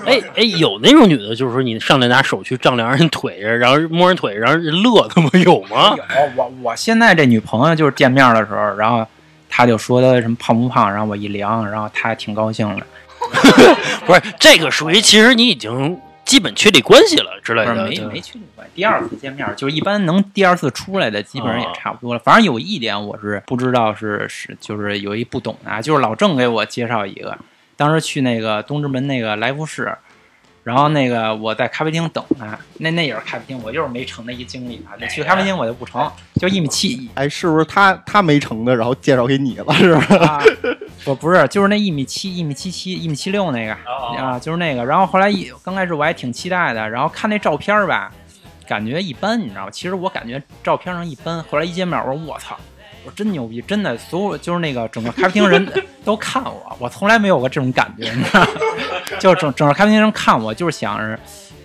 [0.05, 5.95] 哎哎，有那种女的，就是说你上来拿手去丈量人腿，然后摸人腿，然后人乐，他妈有吗？
[5.97, 9.07] 有我我现在这女朋友就是见面的时候，然后
[9.49, 12.87] 她就说她什么胖不胖，然后我一量，然后她还挺高兴的。
[14.05, 17.75] 不是，这个属于其实你已经基本确立关系了之类的。
[17.75, 18.73] 不是没没确立关系。
[18.75, 22.21] 第二次见面就是一般能第二次出来的，基本上也差不多了。
[22.21, 27.39] 反正有一点我是不知道是是就是有一不懂的啊，就是老郑给我介绍一个，
[27.77, 29.97] 当时去那个东直门那个来福士。
[30.63, 34.97] 然后那个我在咖啡厅等他，那那也是咖啡厅，我就是没成的一经历啊。
[34.99, 36.11] 那去咖啡厅我就不成，
[36.41, 40.17] 就一米七一哎，是不是他他没成的，然后介绍给你了，是吧？
[40.27, 40.43] 啊，
[41.05, 43.77] 不不是，就是那一米七、一米七七、一米七六那个
[44.19, 44.85] 啊，就是那个。
[44.85, 48.11] 然后后来一刚开始我还挺期待的，然后看那照片儿吧，
[48.67, 49.71] 感觉一般，你知道吗？
[49.71, 51.43] 其实我感觉照片上一般。
[51.45, 52.57] 后来一见面，我说我操，
[53.05, 55.69] 我说真牛逼，真的，所有就是那个整个咖啡厅人
[56.05, 58.49] 都看我，我从来没有过这种感觉，你知道吗？
[59.21, 61.19] 就整整个咖啡厅人看我，就是想着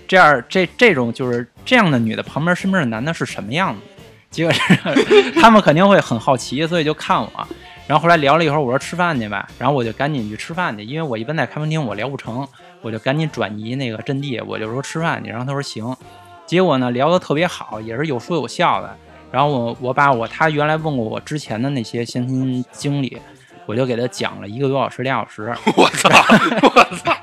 [0.07, 3.81] 这样这这种就是这样的女的旁边身边的男的是什么样子。
[4.29, 7.47] 结果是 他们肯定会很好奇，所以就看我。
[7.89, 12.47] 然后后来聊了一会儿，我说吃饭去吧，然后我就赶紧去吃饭去，因为我一般在咖啡厅我聊不成，
[12.83, 15.31] 我就赶紧转移那个阵地，我就说吃饭去。
[15.31, 15.97] 然后他说行，
[16.45, 18.95] 结果呢聊得特别好，也是有说有笑的。
[19.31, 23.17] 然后我我把我他原来问过我之前的那些相亲经历，
[23.65, 25.51] 我就给他讲了一个多小时俩小时。
[25.75, 26.09] 我操！
[26.61, 27.17] 我操！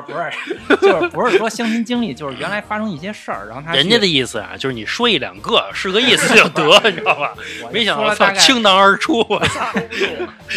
[0.00, 0.30] 不是
[0.70, 7.34] 不是， 就是不是说相亲经历，就是原来发生一些事儿，然后他人家的意思啊，就是你说一两个是个意思就得， 你知道吧？
[7.64, 9.72] 我没想到操说了大概倾囊而出，我操！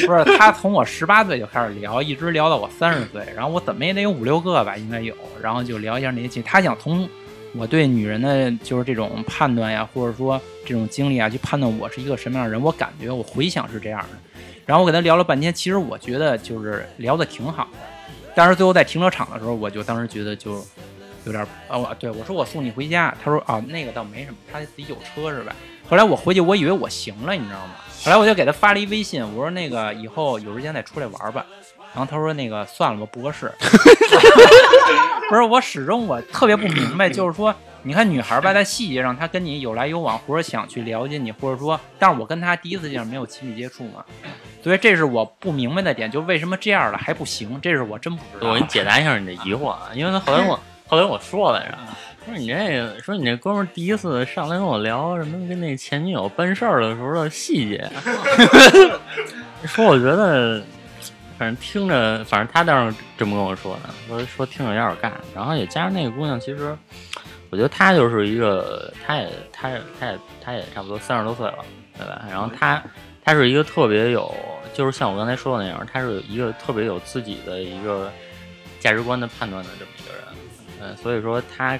[0.08, 6.41] 不是他从我十八岁就开始聊，一直聊到我三十岁，然后我怎么也得有五六个吧，应该有，然后就聊一下那些情。
[6.43, 7.08] 他想从
[7.54, 12.62] 我对女人的就是这种判断呀，或者说这种经历啊，去判断我是一个什么样的人。
[12.62, 17.80] 我感觉我回想是这样的，然后我跟他聊了半天，其实我觉得就是聊的挺好的，
[18.36, 20.63] 但是最后在停车场的时候，我就当时觉得就
[21.24, 25.56] 有点啊，我对我说我送你回家，他说啊那个倒没什么，他自己有车是吧？
[25.89, 27.76] 后来我回去，我以为我行了，你知道吗？
[28.04, 31.45] 后来我就给他发了一微信，我说那个以后有时间再出来玩吧。
[31.93, 33.50] 然后他说那个算了吧，不合适。
[35.30, 44.04] 不是，我始终我特别不明白，就是说，你看女孩吧，在细节上她跟你有来有往，或者想去了解你，或者说，但是我跟她第一次见面没有亲密接触嘛，
[44.63, 48.50] 所以这是我不明白的点，就为什么这样了还不行，这是我真不知道。
[48.50, 51.78] 我给你解答一下你的疑惑啊，因为他后来我 后来我说来着，
[52.26, 57.88] 说你这个说你这哥们儿第一次上来跟我聊什么跟那前女友办事儿的时候的细节，
[59.67, 60.63] 说我觉得
[61.38, 66.76] 反正听着，反正他倒是这么跟我说的，说说听着有点干，然后也加上那个姑娘，其实
[67.56, 71.60] 我觉得他就是一个，他也他也他也他也差不多三十多岁了，
[71.98, 72.22] 对吧？
[72.30, 72.84] 然后他，
[73.24, 74.30] 他是一个特别有，
[74.74, 78.12] 就是像我刚才说的那样，他是一个特别有自己的一个
[78.82, 80.24] 价值观的判断的这么一个人，
[80.82, 81.80] 嗯，所以说他，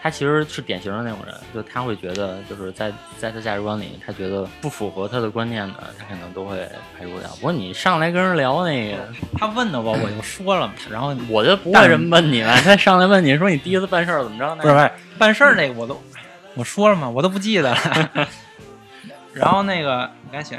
[0.00, 6.58] 他其实是典型的那种人，就他会觉得就是在在他价值观里，他觉得不符合他的观念的，他可能都会
[6.96, 7.28] 排除掉。
[7.30, 8.98] 不过你上来跟人聊那个，
[9.36, 12.54] 他问的我，我就说了嘛，然后我就不会这么问你了。
[12.58, 14.54] 他上来问你说你第一次办事儿怎么着？
[14.56, 16.00] 不是不是办事儿那个我都
[16.54, 18.28] 我说了嘛，我都不记得了。
[19.32, 20.58] 然后那个你赶紧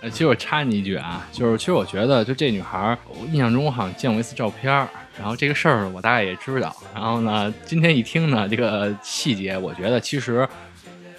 [0.00, 6.74] 呃，其实我插你一句啊，就是其实我觉得，就这女孩儿，我印象中我好像见过一次照片儿，然后这个事儿我大概也知道。
[6.94, 10.48] 然后呢，今天一听呢，这个细节，我觉得其实，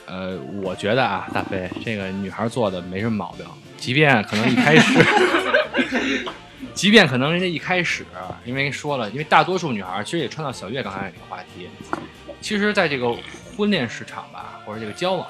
[0.08, 3.46] 呃，我觉得啊，大飞这个女孩儿做的没什么毛病，
[3.78, 5.06] 即便可能一开始，
[6.74, 8.04] 即便可能人家一开始，
[8.44, 11.70] 因为说了，因为大多数女孩儿其实也穿到小月刚才那个话题，
[12.41, 13.15] 其实在这个
[13.56, 15.28] 婚恋市场吧，或者这个交往。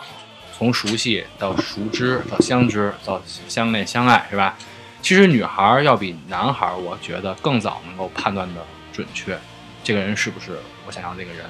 [0.57, 4.57] 从熟悉到熟知到相知到相恋相爱，是吧？
[5.03, 9.37] 其实女孩要比男孩，我觉得更早能够判断的准确，
[9.83, 11.45] 这个人是不是我想要这个人。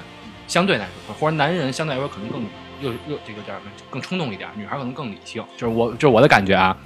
[0.46, 2.42] 相对来说，或者男人相对来说可能更
[2.82, 6.76] 又又这个叫什么更冲动一点，女孩可能更理性，就是我就是我的感觉啊。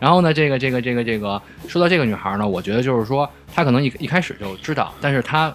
[0.00, 5.52] 然后呢，这个这个这个这个说到这个女孩呢，我觉得就是说她可能一一开始就知道，但是她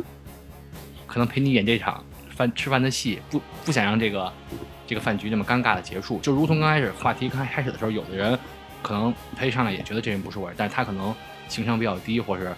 [1.06, 2.02] 可能陪你演这场
[2.36, 4.32] 饭吃饭的戏，不不想让这个。
[4.88, 8.38] 这个饭局这么尴尬的结束，就如同刚开始话题刚开始的时候，有的人
[8.84, 11.12] 可能他一上来也觉得这人不是我，但是他可能
[11.48, 12.54] 情商比较低，或是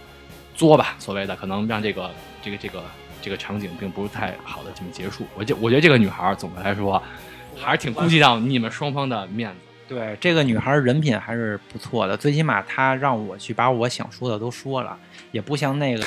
[0.54, 2.12] 作吧，所谓的可能让这个
[2.42, 2.84] 这个这个
[3.22, 5.26] 这个场景并不是太好的这么结束。
[5.38, 7.02] 我觉我觉得这个女孩总的来说
[7.56, 9.56] 还是挺顾及到你们双方的面子。
[9.88, 15.00] 对这个女孩人品还是不错的，最起码她让我去把我想说的都说了，
[15.38, 16.04] 也不像那个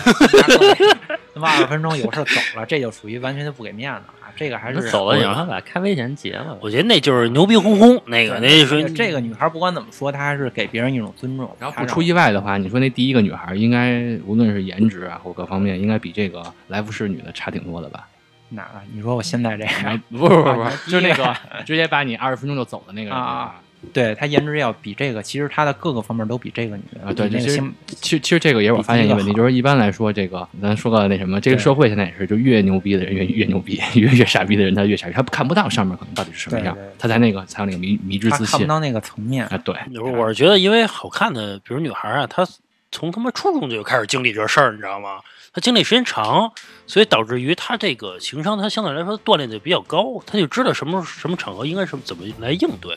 [1.32, 4.26] 他妈二十分钟有事走了，这就属于完全就不给面子啊。
[4.34, 6.58] 这个还是走了，你让他把咖啡钱结了。
[6.60, 11.48] 我觉得那就是牛逼哄哄，那个那是这个女孩不管怎么说，她还是给别人一种尊重。
[11.60, 18.08] 然后不出意外的话，你说那第一个女孩应该无论是颜值啊或各方面，应该比这个来福士女的差挺多的吧？
[18.48, 18.80] 哪个？
[18.92, 20.00] 你说我现在这个？
[20.10, 23.54] 不不不不，就那个直接把你二十分钟就走的那个啊。
[23.92, 27.12] 对她颜值要比这个，其实她的各个方面都比这个女的啊。
[27.12, 39.56] 对，其实其实其实这个也是我发现一个问题，就是一般来说，这个咱说个那什么，这个社会现在也是，就越牛逼的人越越牛逼，越越傻逼的人他越傻逼，他看不到上面可能到底是什么样，他在那个才有那个迷迷之自信，看不到那个层面啊。
[39.58, 42.46] 对，我是觉得，因为好看的，比如女孩啊，她
[42.92, 45.20] 从他妈初中就开始经历这事儿，你知道吗？
[45.52, 46.52] 她经历时间长，
[46.86, 52.96] 所以导致于她这个情商，她相对来说锻炼的比较高，她就知道什么什么场合应该是怎么来应对。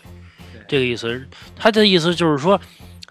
[0.74, 1.24] 这个意思，
[1.56, 2.60] 他的意思就是说，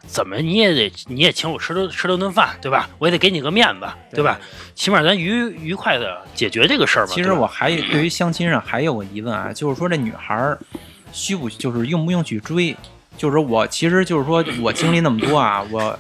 [0.05, 2.91] 怎么你也得你也请我吃顿吃了顿饭，对吧？
[2.99, 4.41] 我也得给你个面子，对吧？
[4.75, 5.29] 起码咱愉
[5.61, 7.13] 愉快的解决这个事儿吧。
[7.15, 10.59] 其实我还有对于相亲上还有个疑问啊，就是说这女孩儿
[11.13, 12.77] 需不就是用不用去追？
[13.17, 15.97] 就是我其实就是说我经历那么多啊，我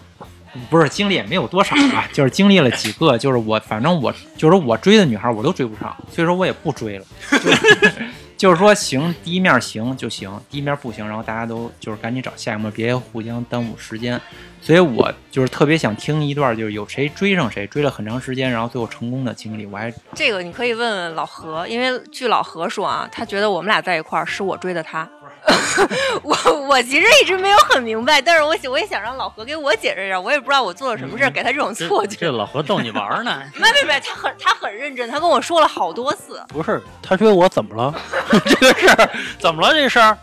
[0.68, 7.06] 不是经历也没有多少啊，就是经历了几个，就是我反正我就是我追的女孩我都追不上，所以说我也不追了。
[8.42, 14.20] 就是说行，第一面行就行，第一面不行，然后大家都就是赶紧找下一面，别互相耽误时间。
[14.60, 19.64] 所以我就是特别想听一段，就是有谁追上谁，追了很长时间，然后最后成功的经历。
[19.64, 25.08] 我还这个你可以问问老何，因为据老何说啊，他觉得我们俩在一块儿是我追的他。
[26.22, 26.36] 我
[26.68, 32.16] 我其实一直没有很明白，但是我想我也想让老何给我解释一下，我也不知道我做了什么事儿给他这种错觉。
[32.16, 36.40] 这老何逗你玩呢， 没没没，他很他很认真，他跟我说了好多次。
[36.48, 37.94] 不是他追我怎么了？
[38.46, 39.72] 这个事儿怎么了？
[39.74, 40.16] 这事儿，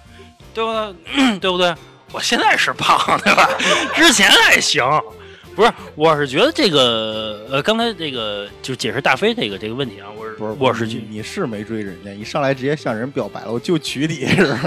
[0.53, 1.39] 对不对？
[1.39, 1.75] 对不对？
[2.11, 3.49] 我现在是胖，对吧？
[3.93, 4.83] 之前还行。
[5.55, 14.59] 不是，我是觉得这个呃，刚才这个就解释大飞这个这个问题啊，我是不是，我是你你是没追人家，一上来直接向人表白了，我就娶你是吧？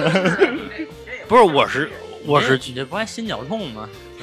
[1.26, 1.90] 不是我是
[2.26, 3.88] 我是你这不还心绞痛吗？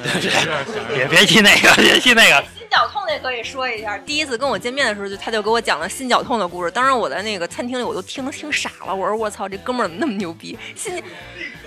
[0.94, 6.70] 别别提那个，别提那个，心绞痛那可以说一下，第一次跟我见面的时候，就他就给我讲了心绞痛的故事。
[6.70, 8.94] 当时我在那个餐厅里，我都听听傻了。
[8.94, 10.56] 我说我操，这哥们儿怎么那么牛逼？
[10.74, 11.02] 心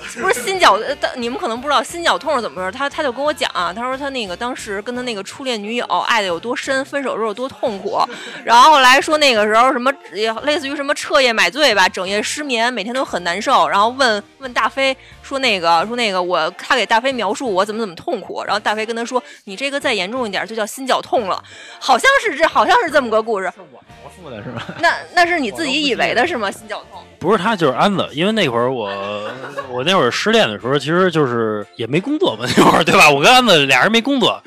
[0.21, 2.77] 不是心绞，呃你们可能不知道心绞痛是怎么回事。
[2.77, 7.99] 他他就跟我讲啊，他说他那个当时跟他那个初恋女友爱的有多深，分手时候有多痛苦。
[8.43, 13.67] 然后后来说那个时候什么也类似于什么彻夜买醉吧，整夜失眠，每天都很难受。
[13.67, 21.43] 然后问问大飞说那个说那个我他给大飞描述我怎么怎么痛苦，然后大飞跟他说你这个再严重一点就叫心绞痛了，
[21.79, 23.45] 好像是这好像是这么个故事。
[23.55, 24.75] 是我描述的是吧？
[24.79, 26.51] 那那是你自己以为的是吗？
[26.51, 27.03] 心绞痛？
[27.23, 28.91] 不是他就是安子，因为那会儿我
[29.71, 33.09] 我那会儿失恋的时候，其实就是也没工作嘛，那会儿对吧？
[33.09, 34.43] 我跟安子俩人没工作，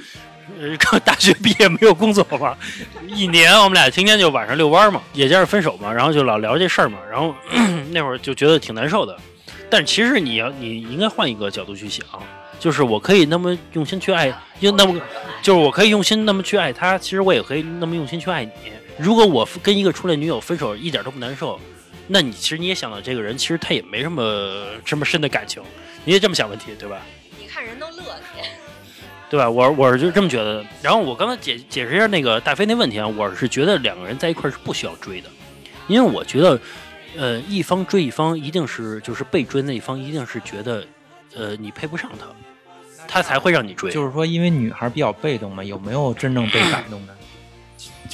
[0.61, 2.55] 呃，刚大学毕业没有工作嘛，
[3.07, 7.35] 一年我们俩天天就晚上遛弯嘛，也加上分手嘛，然后就老聊这事儿嘛，然后
[7.93, 9.17] 那会儿就觉得挺难受的。
[9.71, 12.05] 但其实你要你应该换一个角度去想，
[12.61, 15.01] 就是我可以那么用心去爱，用那么
[15.41, 18.51] 就是我可以用心那么去爱他，其实我也可以那么用心去爱你。
[18.99, 21.59] 如果我跟一个初恋女友分手一点都不难受，
[22.07, 25.63] 那你其实你也想到这个人，其实他也没什么这么深的感情，
[26.05, 27.01] 你也这么想问题，对吧？
[27.39, 28.03] 你看人都乐
[28.35, 28.43] 你。
[29.29, 29.51] 对吧？
[29.51, 30.65] 我我是就这么觉得。
[30.81, 35.29] 然后我刚才解解释一下那个大飞那问题啊，我是觉得两个人在一块是不需要追的，
[35.89, 36.61] 因为我觉得，
[37.17, 40.87] 呃，一方追一方一定是就是被追那一方一定是觉得，
[41.35, 42.27] 呃，你配不上他，
[43.09, 43.91] 他才会让你追。
[43.91, 47.16] 就是说，因为女孩比较被动嘛，有没有真正被感动的？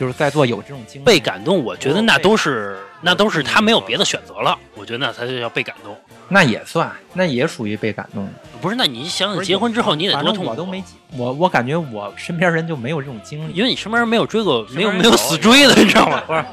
[0.02, 5.96] 就是在座有这种经历被感动，我觉得那都是那都是他没有别的选择了，我觉得那才叫被感动。
[6.28, 8.28] 那也算，那也属于被感动。
[8.60, 10.82] 不是，那你想想结婚之后你得多痛苦，我都没，
[11.16, 13.52] 我我感觉我身边人就没有这种经历。
[13.52, 16.20] 因为你身边人没有追过，没有没有死追的，你知道吗？
[16.26, 16.44] 不是，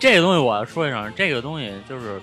[0.00, 2.20] 这个东西我要说一声，这个东西就是，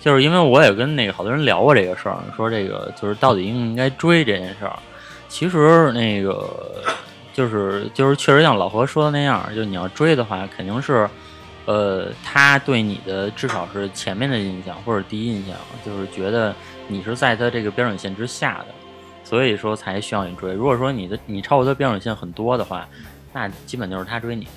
[0.00, 4.78] 就是因为我也跟那个好多人聊过这个事儿，说这个就是到底应不应该追这件事儿。
[5.28, 6.48] 其实那个
[7.38, 11.08] 就是就是确实像老何说的那样，就你要追的话，肯定是，
[11.66, 15.54] 呃，他对你的至少是前面的印象或者第一印象，
[15.86, 16.52] 就是觉得
[16.88, 18.74] 你是在他这个标准线之下的，
[19.22, 20.52] 所以说才需要你追。
[20.52, 22.88] 如果说你的你超过他标准线很多的话，
[23.32, 24.48] 那基本就是他追你，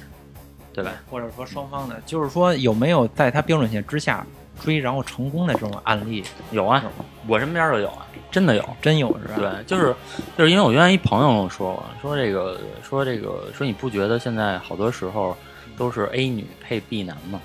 [0.74, 0.92] 对吧？
[1.08, 4.26] 或者说双方的，就是说有没有在他标准线之下
[4.60, 6.24] 追然后成功的这种案例？
[6.52, 6.84] 有啊，
[7.28, 8.70] 我身边就有啊，真的有。
[8.82, 9.36] 真有是吧？
[9.38, 9.96] 对，就是
[10.38, 15.36] 就是因为我原来一朋友跟我说过，说这个说这个说你不觉得现在好多时候
[15.78, 17.40] 都是 A 女配 B 男吗？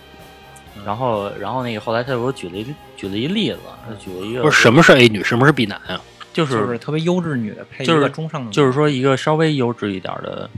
[0.84, 2.66] 然后然后那个后来他给我举了一
[2.96, 6.00] 举了一例子，他举了一个不是什么是 A 女，什么是 B 男啊？
[6.34, 10.48] 就就是是特别优质女的配一就是个中上的女，就是说一个稍微优质一点的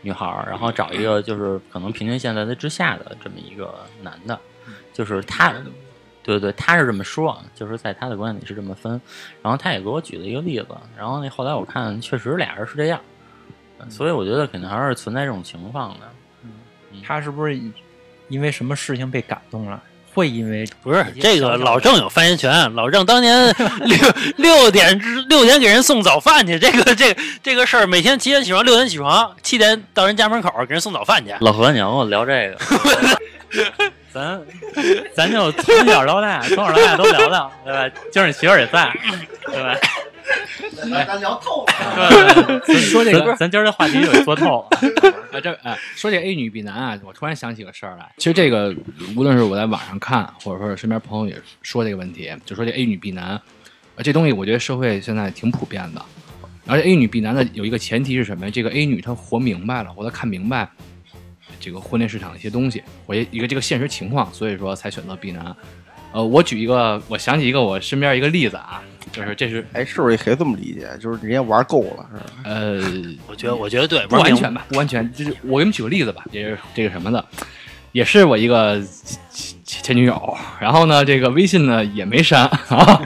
[0.00, 4.40] 女孩，然后找一个就是可能平均线在她之下的这么一个男的，
[4.94, 5.52] 就是他，
[6.26, 9.00] 对对对，他是这么说，啊，就是在他的观点里是这么分，
[9.40, 10.66] 然后他也给我举了一个例子，
[10.98, 13.00] 然后那后来我看确实俩人是这样，
[13.88, 16.00] 所以我觉得肯定还是存在这种情况的。
[17.06, 17.56] 他是不是
[18.28, 19.80] 因为什么事情被感动了？
[20.14, 23.54] 会因为不是这个老郑有发言权，老郑当年
[23.84, 23.98] 六
[24.38, 31.34] 六点之六点给人送早饭去，这个这个这个事儿，每天七点起床，六点起床，七点到人家门口给人送早饭去。
[31.40, 32.58] 老何，你要跟我聊这个，
[34.16, 34.40] 咱
[35.14, 37.90] 咱就从小到大，从小到大都聊聊，对吧？
[38.10, 38.90] 今儿你媳妇儿也在，
[39.44, 39.76] 对吧？
[41.06, 42.60] 咱聊透了。
[42.66, 44.78] 对说这个咱咱今儿这话题就给说透了。
[45.32, 48.10] 啊，这哎，说这 A 女 B 男啊，我突然想起个事儿来。
[48.16, 48.74] 其实这个
[49.14, 53.42] 无论是我在网上看，或者说是身边朋友也说这个问题，就说这 A 女 B 男，啊，
[53.98, 56.02] 这东西我觉得社会现在挺普遍的。
[56.66, 58.50] 而且 A 女 B 男的有一个前提是什么呀？
[58.52, 60.68] 这个 A 女她活明白了，或者看明白
[61.66, 65.44] 这个婚恋市场的一些东西，或者一个这个现实情况，所以说才选择避难。
[66.12, 70.88] 呃，我举一个，我想起一个我身边一个例子啊，就是这是哎，是不是也可以这么理解？
[71.00, 72.26] 就是人家玩够了，是吧？
[72.44, 72.80] 呃
[73.26, 77.22] 我觉得我觉得对，不完全吧，不完全，就是我给你们举个例子吧，也是这个什么的，
[77.90, 78.80] 也是我一个
[79.64, 83.02] 前前女友，然后呢，这个微信呢也没删啊，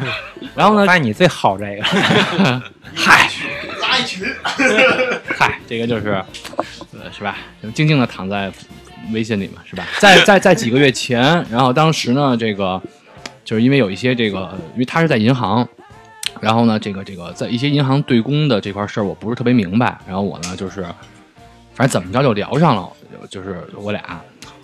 [0.55, 1.83] 然后呢，发现你最好这个，
[2.95, 3.29] 嗨，
[3.81, 4.25] 拉一群，
[5.37, 6.23] 嗨，这个就是，
[7.13, 7.37] 是吧？
[7.63, 8.51] 就静静的躺在
[9.13, 9.85] 微信里嘛，是吧？
[9.99, 12.81] 在在在几个月前，然后当时呢，这个
[13.45, 15.67] 就是因为有一些这个，因为他是在银行，
[16.41, 20.83] 然后呢，这个这个在一些银行对公的这块事儿，我不是特别明白，然后我呢就是，
[21.75, 22.89] 反正怎么着就聊上了，
[23.29, 24.21] 就是我俩。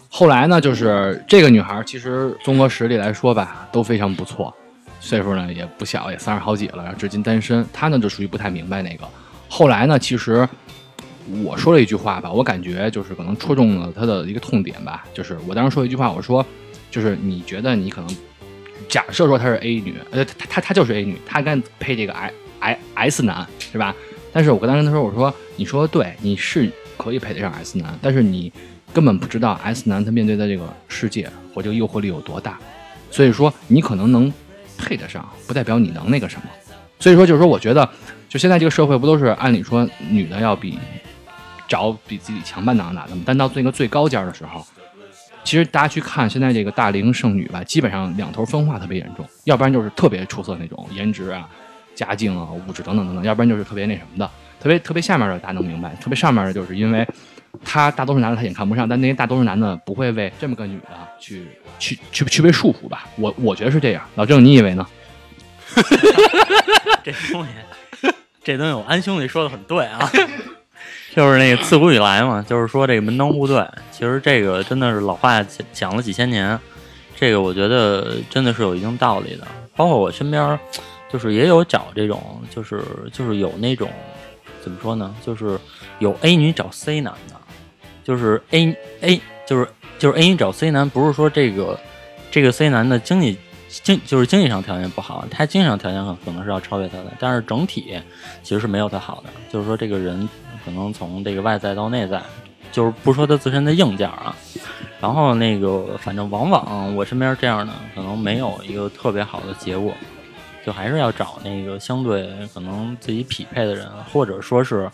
[0.08, 4.54] 后来呢，就是这个女孩，其实综合实力来说吧，都非常不错，
[4.98, 7.66] 岁数呢也不小，也三十好几了，然后至今单身。
[7.72, 9.06] 她呢就属于不太明白那个。
[9.48, 10.48] 后来呢，其实
[11.44, 16.44] 我说了一句话吧，我感觉就是可能戳中了他的一个痛点吧，就是我当时说一句话，我说
[16.90, 18.16] 就是你觉得你可能
[18.88, 23.94] 假设说她是 A 女，呃，她她她就是 A 女，她该配这个 I I S 男是吧？
[24.32, 28.52] 但是我跟当时她说，我说你说对，你是可以配得上 S 男，但是你
[28.92, 32.58] 根本不知道 S 男他面对的这个世界或这个诱惑力有多大，
[33.10, 34.32] 所以说你可能能
[34.78, 36.44] 配得上，不代表你能那个什么。
[36.98, 37.86] 所以说就是说，我觉得
[38.28, 40.78] 就现在这个社会不都是按理说女的要比
[41.68, 43.22] 找比自己强半档的男的吗？
[43.26, 44.64] 但到那个最高尖的时候，
[45.44, 51.48] 其实大家去看现在这个大龄剩女吧，基本上两头分化特别严重，要不然就是特别出色那种颜值啊、
[51.94, 57.06] 家境啊、物质等等等等，要不然就是特别那什么的，特别特别下面的大家能明白，特别上面的就是因为
[57.64, 61.46] 他大多数男的他也看不上，但那些大多数男的不会为这么个女的去
[61.78, 63.06] 去去去被束缚吧？
[63.16, 64.02] 我我觉得是这样。
[64.16, 64.86] 老郑，你以为呢？
[67.02, 67.50] 这东西，
[68.42, 70.10] 这东西我安兄弟说的很对啊，
[71.16, 75.42] 就是那个自古以来嘛，就是说这个门当户对，其实这个真的是老话
[75.72, 76.60] 讲了几千年，
[77.16, 79.48] 这个我觉得真的是有一定道理的。
[79.74, 80.60] 包括我身边，
[81.10, 83.88] 就是也有找这种，就是就是有那种
[84.60, 85.58] 怎么说呢，就是
[86.00, 87.34] 有 A 女找 C 男的，
[88.04, 89.66] 就是 A A 就是
[89.98, 91.80] 就是 A 女找 C 男，不是说这个
[92.30, 93.38] 这个 C 男的经济
[93.70, 97.98] 经就是经济上条件不好，他经济上条件可能是要超越他的，但是整体
[98.42, 99.30] 其实是没有他好的。
[99.50, 100.28] 就是说这个人
[100.66, 102.20] 可能从这个外在到内在，
[102.70, 104.36] 就是不说他自身的硬件啊，
[105.00, 109.94] 然后那个反正往往我身边这样的可能没有一个特别好的结果，
[110.66, 114.90] 就还是要找那个相对可能自己匹配的人，或者说是。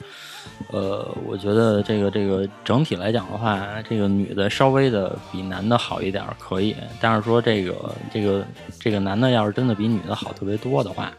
[0.72, 8.44] 呃，我觉得这个这个整体来讲的话，这个女的稍微的比男的好一点可以，但是说这个这个
[8.78, 11.12] 这个男的要是真的比女的好特别多的话，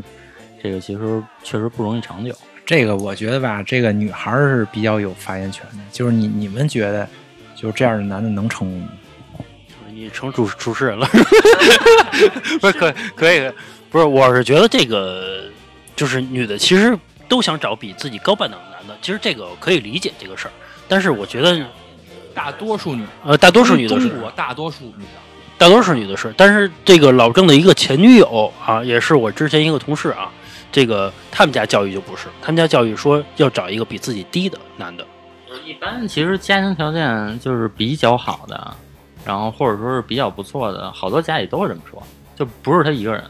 [0.61, 2.33] 这个其实确实不容易长久。
[2.65, 5.79] 这个我觉得吧，这个女孩儿是比较有发言权的。
[5.91, 7.07] 就是你你们觉得，
[7.55, 8.87] 就是这样的男的能成功吗？
[9.95, 11.07] 你成主主持人了，
[12.59, 13.51] 不是可可以，
[13.89, 15.43] 不是，我是觉得这个
[15.95, 16.97] 就是女的其实
[17.29, 20.51] 都想找比自己高半档的男的，其实这个可以理解这个事儿，
[20.87, 21.63] 但是我觉得
[22.33, 25.19] 大多数女，呃，大多数女的是中国大多数女的，
[25.59, 30.31] 大多数女的是，但是这个老郑的一个前女友啊，也是我之前一个同事啊，
[30.73, 35.05] 这个他们家教育就不是，他们家教育说要找一个比自己低的男的，
[35.63, 38.75] 一般其实家庭条件就是比较好的，
[39.23, 42.01] 然后或者说是比较不错的，好多家里都是这么说，
[42.35, 43.23] 就不是他一个人，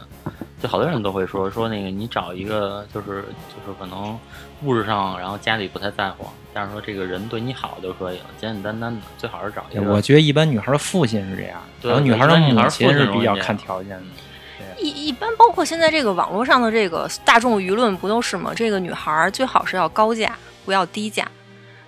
[0.62, 4.18] 就好多人都会说说那个你找一个就是就是可能
[4.62, 9.82] 物质上，然后家里不太在乎，但是说这个人对你好就可以了，简简单单的，最好是找一个。
[9.92, 14.04] 我觉得一般女孩的父亲是这样，然后女孩的母亲是比较看条件的。
[14.78, 18.52] 一一般包括现在这个网络上的这个大众舆论不都是吗？
[18.54, 21.26] 这个女孩儿最好是要高价，不要低价。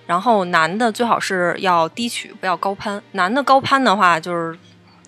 [0.05, 3.01] 然后男的最好是要低取，不要高攀。
[3.11, 4.57] 男的高攀的话，就是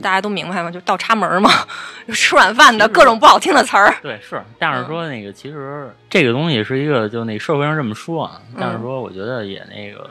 [0.02, 0.70] 大家都明白吗？
[0.70, 1.50] 就倒插门嘛，
[2.06, 3.96] 就吃软饭的各种不好听的词儿。
[4.02, 10.10] 对，是，但是说那个其实这个东西是一个，就那社会上这么说啊，但嗯是说我觉得也那个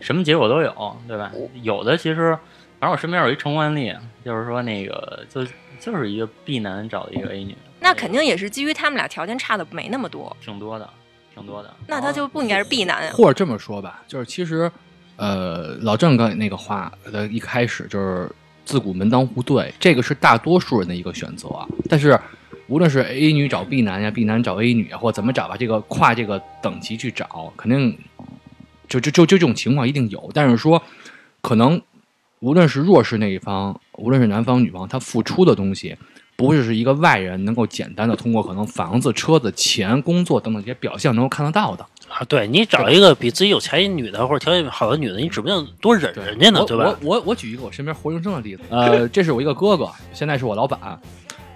[0.00, 1.32] 什么结果都有，对吧？
[1.62, 2.30] 有的其实，
[2.78, 3.92] 反正我身边有一成功案例，
[4.24, 5.44] 就是说那个就
[5.80, 10.88] 就是一个 B 男找的一个 A 女，那肯定也是基于他们俩条件差的没那么多，挺多的，
[11.34, 11.74] 挺多的。
[11.86, 13.12] 那他就不应该是 B 男呀。
[13.14, 14.70] 或者这么说吧，就是其实，
[15.16, 18.30] 呃，老郑刚才那个话的一开始就是
[18.64, 21.66] 自古门当户对，这个是大多数人的一个选择啊。
[21.88, 22.18] 但是
[22.66, 27.98] 无论是 A 女找 B 男呀，B 男找 A 女啊，或怎么找吧，这个跨这个等级去找，肯定
[28.88, 30.30] 就就就就这种情况一定有。
[30.34, 30.82] 但是说，
[31.40, 31.80] 可能
[32.40, 35.96] 无论是弱势那一方，无论是男方女方，他付出的东西
[36.36, 41.84] 不是是一个外人能够简单的通过可能房子、车子、钱、工作等等这些表象能够看得到的。
[42.08, 46.96] 啊，对你找一个比自己有钱一女的或者条件好的女的，你指不定多忍人家呢，我对吧？
[47.02, 50.98] 我我我举一个我身边活生生的例子，呃，这是我一个哥哥，现在是我老板。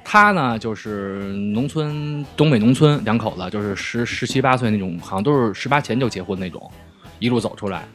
[0.04, 1.20] 他呢，就是
[1.54, 6.70] 农村东北农村两口子，就是十十七八岁那种，好像都是十八前就结婚那种，
[7.18, 7.88] 一路走出来。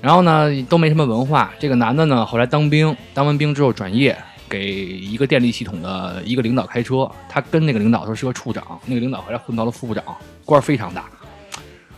[0.00, 1.52] 然后呢，都没什么文化。
[1.58, 4.16] 这个男的呢，后来当兵，当完兵之后转业，
[4.48, 7.10] 给一个电力系统的一个领导开车。
[7.28, 10.04] 他跟那个领导说是个处长，那个领导后来混到了副部长，
[10.44, 11.06] 官儿非常大。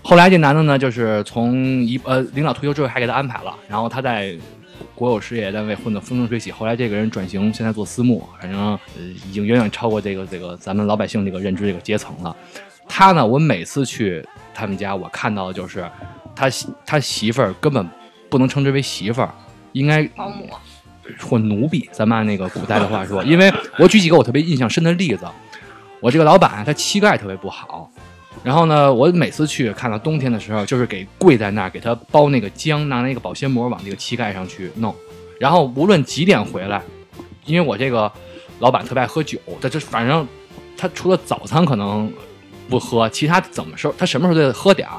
[0.02, 4.34] 后来这男的呢，就是从一呃领导退休之后还给他安排了，然后他在
[4.94, 6.50] 国有事业单位混得风生水起。
[6.50, 12.34] 后来这个人转型，现在做私募，反正呃已经远远超过这个这个咱们老百姓这个认知这个阶层了。
[12.88, 15.86] 他呢，我每次去他们家，我看到的就是
[16.40, 17.86] 他媳他媳妇儿根本
[18.30, 19.30] 不能称之为媳妇儿，
[19.72, 20.48] 应该保姆，
[21.18, 23.22] 或奴婢，咱们按那个古代的话说。
[23.24, 25.26] 因为我举几个我特别印象深的例子，
[26.00, 27.90] 我这个老板他膝盖特别不好，
[28.42, 34.94] 然后呢，我每次去看到冬天的时候，就是给跪在那儿给他包那个浆，拿那个保鲜膜往这个膝盖上去弄，
[35.38, 36.80] 然后无论几点回来，
[37.44, 38.10] 因为我这个
[38.60, 40.26] 老板特别爱喝酒，他这反正
[40.74, 42.10] 他除了早餐可能
[42.70, 44.96] 不喝，其他怎么时候他什么时候都得喝点儿。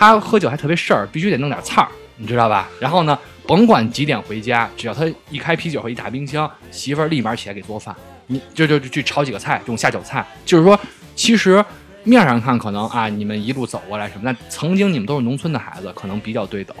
[0.00, 2.66] 他喝酒还特别事儿，必须得弄点菜儿，你知道吧？
[2.80, 7.94] 然后呢，甭管几点回家，只要他一开啤酒和一打冰箱，媳妇儿立马起来给做饭，
[8.26, 10.26] 你就就就去炒几个菜，这种下酒菜。
[10.46, 10.80] 就是说，
[11.14, 11.62] 其实
[12.02, 16.74] 面上看可能啊，你们一路走过来什么，但曾经你们都是农村的孩子，可能比较对等。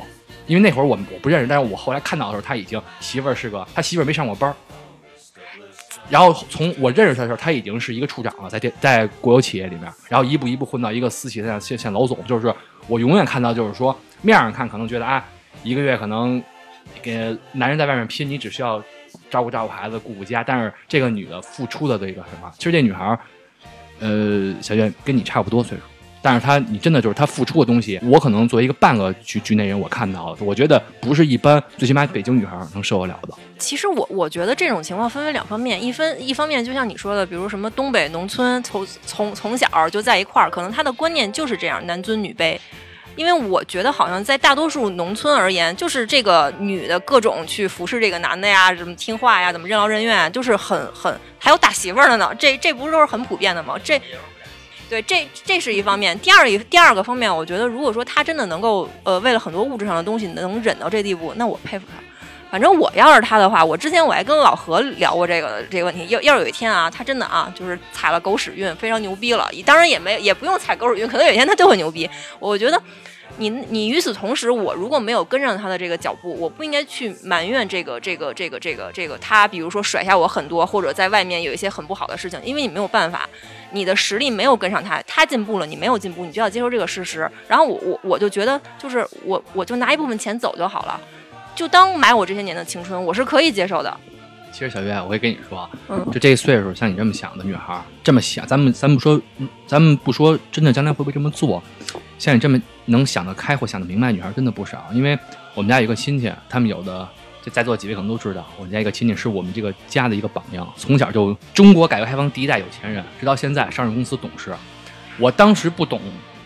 [0.46, 4.56] 因为那会儿我我不认识，但是我后来看到的时候，他已经媳妇儿是个他媳妇儿没上过班儿，
[6.10, 12.52] 然后从我认识他的时候，他已经是一个处长了，在电在国有企业里面，然后一步一步混到一个私企，的像像老总，就是
[12.88, 15.24] 我永远看到就是说面上看可能觉得啊，
[15.62, 16.42] 一个月可能
[17.00, 18.82] 给男人在外面拼，你只需要
[19.30, 23.16] 照顾照顾孩子，顾顾家，但是这个女的付出的这个什么，其实这女孩，
[24.00, 25.84] 呃，小月跟你差不多岁数。
[26.22, 33.34] 但是他，你真的就是他付出的东西，我可能作为一个半个局局内人，我看到了，我觉得不是一般，最起码北京女孩能受得了的。
[33.58, 42.58] 其实我我觉得这种情况分为两方面，一分一方面就像你说的，比如什么东北农村从从从小就在一块儿，可能他的观念就是这样，男尊女卑。
[43.16, 53.74] 因为我觉得好像在大多数农村而言，就是这个女的各种去服侍这个男的呀，怎么听话呀，怎么任劳任怨，就是很很还有打媳妇儿的呢，这这不是都是很普遍的吗？
[53.82, 54.00] 这。
[54.90, 56.18] 对，这这是一方面。
[56.18, 62.02] 第二一第二个方面，我觉得如果说他真的能够，呃，为了很多物质上的东西能忍到这地步，那我佩服他。
[62.50, 66.04] 反正我要是他的话，我之前我还跟老何聊过这个这个问题。
[66.08, 69.48] 要要是有一天啊，他真的啊，就是踩了狗屎运，非常牛逼了。
[69.64, 72.10] 当然也没也不用踩狗屎运，可能有一天他就会牛逼。
[72.40, 72.82] 我觉得
[73.36, 83.28] 你你与此同时，我如果没有跟上他的这个脚步，我不应该去埋怨这个这个这个这个这个他，比如说甩下我很多，或者在外面有一些很不好的事情，因为你没有办法。
[83.72, 87.30] 你的实力没有跟上他，他进步了，你没有进步，你就要接受这个事实。
[87.48, 91.00] 然后我我我就觉得，就是我我就拿一部分钱走就好了，
[91.54, 93.96] 就当买我这些年的青春，我是可以接受的。
[94.52, 101.62] 其实小月，我会跟你说，嗯就这岁数，像你这么想的女孩儿，这么想，咱们咱们不说，嗯咱们不说真的将来会不会这么做，
[102.18, 104.84] 像你这么能想得开或想得明白女孩儿真的不少。
[104.92, 105.16] 因为
[105.54, 107.19] 我们家有一个亲戚，他们有的这
[107.50, 114.54] 在座几位可能都知道，我们家一个亲戚是我们这个家的一个榜样，从小就中国改革开放第一代有钱人，直到现在上市公司董事。
[115.18, 116.00] 我当时不懂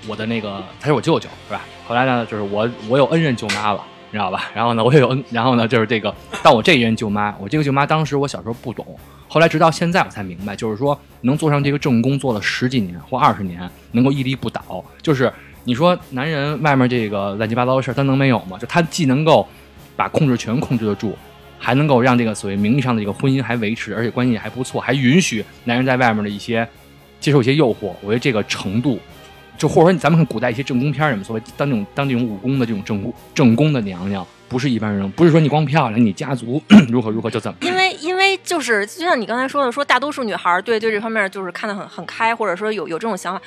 [0.07, 1.61] 我的那个，他是我舅舅是吧？
[1.87, 3.81] 后来呢，就是我我有恩人舅妈了。
[4.11, 4.49] 你知道吧？
[4.55, 8.87] 然后呢，我也有恩，然后呢，就是这个但我这一任舅妈，我这个舅妈当时我小时候不懂，
[9.27, 15.33] 后来直到现在我才明白，就是说能做上这个正宫，做了十几年或二十年，能够屹立不倒，就是
[15.65, 18.57] 你说男人外面这个乱七八糟的事，他能没有吗？
[18.57, 19.49] 就他既能够
[19.97, 21.17] 把控制权控制得住，
[21.59, 26.67] 还能够让这个所谓名义上的这个婚姻还维持，而且关系还不错，还允许男人在外面的一些
[27.21, 28.99] 接受一些诱惑，我觉得这个程度。
[29.57, 37.59] 就或者说咱们看古代一些正宫片儿里面，所谓当这种当这种武功的这种正宫正宫的娘娘，不是一般人，不是说你光漂亮，你家族 如何如何就怎么。
[37.61, 43.41] 因为因为就是就像你刚才说的，说大多数女孩儿对对这方面就是看得很很开，或者说有有这种想法，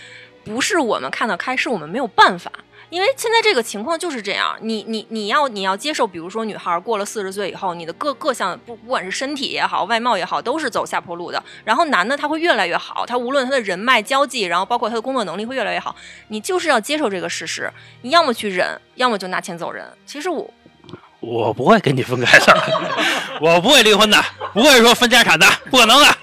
[0.45, 2.49] 不是我们看得开，是我们没有办法。
[2.89, 11.43] 因为现在这个情况就是这样，你你你要你要接受，比如说女孩儿过了四十岁以后，你的各各项不不管是身体也好，外貌也好，都是走下坡路的。
[11.65, 15.95] 然后男的他会越来越好，他无论他的人脉交际，然后包括他的工作能力会越来越好。
[16.29, 17.69] 你就是要接受这个事实，
[18.03, 19.85] 你要么去忍，要么就拿钱走人。
[20.05, 20.49] 其实我
[21.19, 22.57] 我不会跟你分开的，
[23.41, 24.23] 我不会离婚的，
[24.53, 26.17] 不会说分家产的，不可能的，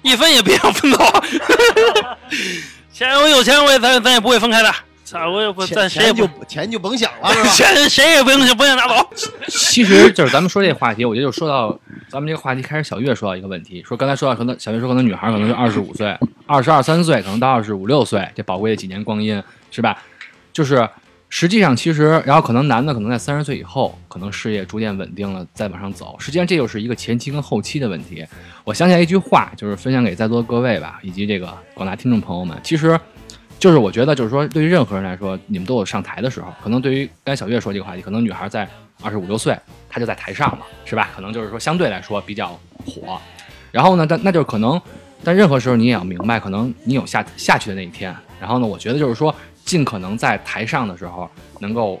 [0.00, 0.98] 一分也别想分走。
[2.90, 4.74] 钱我有钱，我也咱咱也不会分开的。
[5.06, 7.48] 操，我也不，咱谁也不钱就钱就甭想了， 是吧？
[7.50, 9.08] 钱谁也不用不想拿走。
[9.48, 11.78] 其实就是咱们说这个话题，我觉得就说到
[12.08, 19.40] 咱们这个话题开始，小月说到一个问题，说刚才说到可能小月说可能女孩可能就二十五岁、二十二三岁，可能到二十五六岁这宝贵的几年光阴，
[19.70, 19.96] 是吧？
[20.52, 20.88] 就是
[21.28, 26.16] 实际上其实，然后可能男的可能在三十岁以后，可能事业逐渐稳定了，再往上走。
[26.18, 28.26] 实际上这就是一个前期跟后期的问题。
[28.64, 32.56] 我想起来一句话，就是分享给在座各位吧，以及这个广大听众朋友们。
[32.64, 32.98] 其实，
[33.58, 36.52] 就是我觉得，就是说，对于任何人来说，你们都有上台的时候。
[36.62, 38.68] 可能对于刚才小月说这个话题，可能女孩在
[39.02, 41.10] 二十五六岁，她就在台上了，是吧？
[41.16, 43.18] 可能就是说相对来说比较火。
[43.72, 44.80] 然后呢，但那就是可能，
[45.24, 48.14] 但任何时候你也要明白，可能你有下下去的那一天。
[48.38, 49.34] 然后呢，我觉得就是说，
[49.64, 51.28] 尽可能在台上的时候
[51.60, 52.00] 能够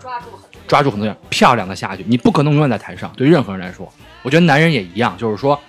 [0.00, 2.04] 抓住很多抓住很多人，漂亮的下去。
[2.06, 3.92] 你不可能永远在台上，对于任何人来说，
[4.22, 5.60] 我觉得男人也一样，就是说，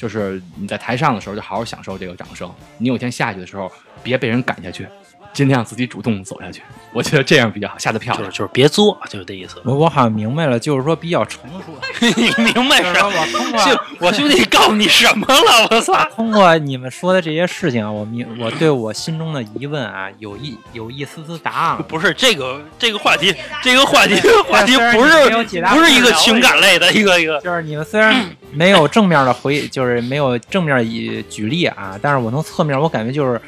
[0.00, 2.50] 就是你在台上的时候就好好享受这个掌声。
[2.78, 3.70] 你有一天下去的时候，
[4.02, 4.86] 别被人赶下去，
[5.34, 6.62] 尽量自己主动走下去。
[6.94, 8.24] 我觉得这样比较好，下得漂亮。
[8.24, 9.60] 就是就是别作，就是这意思。
[9.62, 11.78] 我我好像明白了，就是说比较成熟。
[12.16, 13.12] 你明白什么？
[13.14, 15.68] 我通过就我兄弟告诉你什么了？
[15.70, 16.08] 我操！
[16.16, 21.84] 通过你们说的这些事情啊，我明我对我心中的疑问啊，有一有一丝丝答案。
[21.86, 24.14] 不是这个这个话题，这个话题
[24.48, 27.38] 话题不是不是一个情感类的一个一个。
[27.42, 33.40] 就是你们虽然没有正面的回， 就是没有正面以举例啊，但是我从侧面我感觉就是，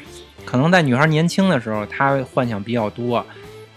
[0.45, 3.25] 可能在女孩年轻的时候，她幻想比较多，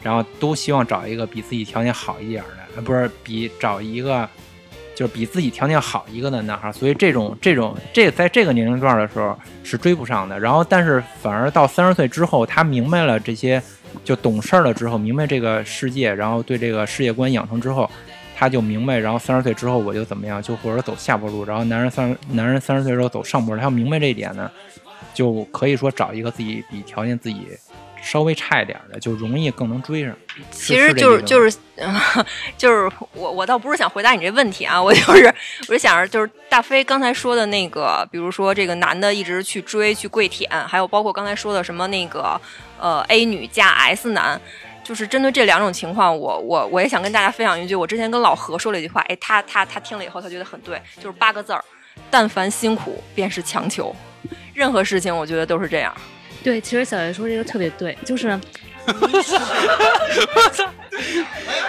[0.03, 4.29] 然后都希望找一个比自己条件好一点的，呃，不是比找一个
[4.95, 10.39] 就是比自己条件好一个的男孩，所以这种这种这在这个年龄段的时候是追不上的。
[10.39, 13.63] 然后，但是反而到三十岁之后，她明白了这些，
[14.05, 17.91] 就懂事了之后，明白这个世界，然后对这个世界观养成之后，
[18.39, 21.43] 他就明白，然后三十岁之后我就怎么样，就或者走下坡路。
[21.47, 24.51] 然后男人三男人三十岁之后走上坡路，他要明白这一点呢，
[25.15, 27.47] 就可以说找一个自己比条件自己
[28.03, 30.15] 稍微差一点的，就容易更能追上。
[30.51, 31.57] 其实就是就是是
[32.59, 35.35] 就是我我倒不是想回答你这问题啊，我就是
[35.69, 42.39] 我就想着就是大飞刚才说的那个，比如说这个男的一直去追去跪舔，还有包括刚才说的什么那个
[42.79, 44.39] 呃 A 女加 S 男。
[44.87, 51.65] 就是针对这两种情况，我我我也想跟大家分享一句，我之前跟老何说了一句话，哎，他他他听了以后，他觉得很对，就是八个字儿：
[52.09, 53.93] 但凡辛苦，便是强求。
[54.55, 55.93] 任何事情，我觉得都是这样。
[56.45, 58.39] 对，其实小爷说这个特别对，就是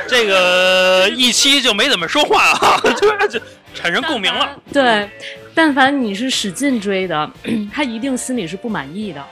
[0.07, 3.39] 这个一期就没怎么说话啊， 就就
[3.73, 4.55] 产生共鸣了。
[4.71, 5.09] 对，
[5.55, 7.27] 但凡你是使劲追的，
[7.73, 9.25] 他一定心里是不满意的。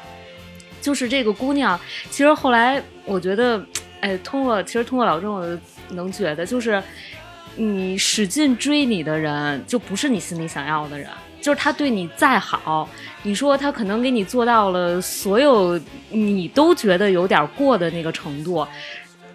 [0.85, 1.79] 就是这个姑娘，
[2.11, 3.59] 其实后来我觉得，
[4.01, 5.59] 哎，通过其实通过老郑，我
[5.89, 6.79] 能觉得，就是
[7.55, 11.09] 你使劲追你的人，就不是你心里想要的人。
[11.41, 12.87] 就是他对你再好，
[13.23, 15.79] 你说他可能给你做到了所有
[16.11, 18.67] 你都觉得有点过的那个程度，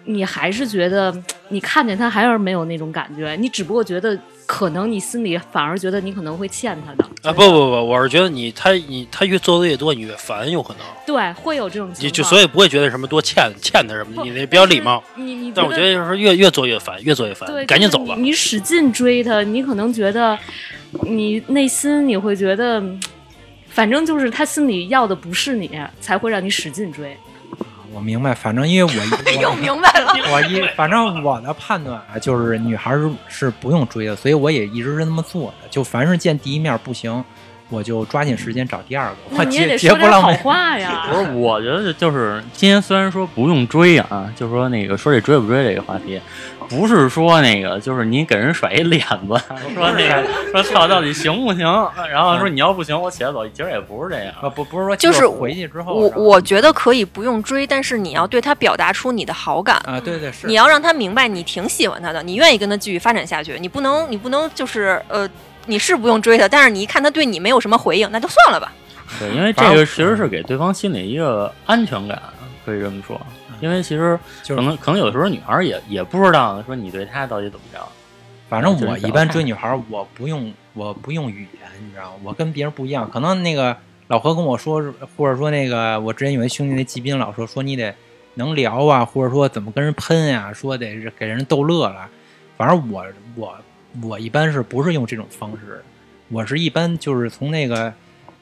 [0.05, 1.15] 你还是觉得
[1.49, 10.81] 你看见他还是没有那种感觉，你只不过觉得可能你心里反而觉得你可能会欠他的啊，不不不，我是觉得你他你他越做的越多，你越烦，有可能。
[11.05, 12.05] 对，会有这种情况。
[12.05, 15.03] 你就所以不会觉得什么多欠欠他什么，你那比较礼貌。
[15.15, 18.21] 你你，但我觉得就是越越做越烦，越做越烦，，赶紧走吧就是。
[18.21, 20.37] 你你使劲追他，你可能觉得
[21.03, 22.99] 你内心你会觉得，嗯
[23.69, 25.71] 反正就是他心里要的不是你，
[26.01, 27.15] 才会让你使劲追。
[27.93, 28.99] 我明白，反正因为我
[29.41, 35.67] 又我明白了，我一反正我的判断啊，就是女孩是是不用追的，所以我也一直是那么做的。
[35.69, 37.23] 就凡是见第一面不行，
[37.71, 40.43] 我就抓紧时间找第二个，我那你也得说点好不浪费。
[40.43, 41.07] 话呀。
[41.09, 46.21] 不是，我觉得就是今天虽然说不用追啊，就是说那个说这追不追这个话题，
[46.69, 49.41] 不是说那个就是你给人甩一脸子，
[49.73, 51.65] 说那个说操到底行不行，
[52.11, 54.33] 然后说你要不行我起来走，其实也不是这样。
[54.41, 59.77] 啊，不不是说就是回去之后，我我觉得可以不用追，但是你要对他表达出你的好感。
[59.85, 63.57] 啊，对对是，你要让他明白你挺喜欢他的，你愿意跟他继续发展下去。
[63.59, 65.27] 你不能，你不能就是呃，
[65.71, 68.73] 你是不用追他，但是你一看他对你没有什么回应，那就算了吧。
[69.17, 72.21] 对，因为这个其实是给对方心里一个安全感，
[72.65, 73.19] 可以这么说。
[73.61, 77.79] 因为其实就是可能可能有时候女孩儿也也不知道说你对她到底怎么着。
[78.49, 82.19] 反正我一般追女孩儿，我不用我不用语言，你知道吗？
[82.23, 83.09] 我跟别人不一样。
[83.09, 84.83] 可能那个老何跟我说，
[85.15, 87.95] 或者说那个我之前有一兄弟那季斌老说说你得
[88.33, 92.09] 能聊啊，或者说怎么跟人喷呀、说得是给人逗乐了。
[92.57, 93.05] 反正我
[93.35, 93.55] 我
[94.01, 95.83] 我一般是不是用这种方式？
[96.29, 97.93] 我是一般就是从那个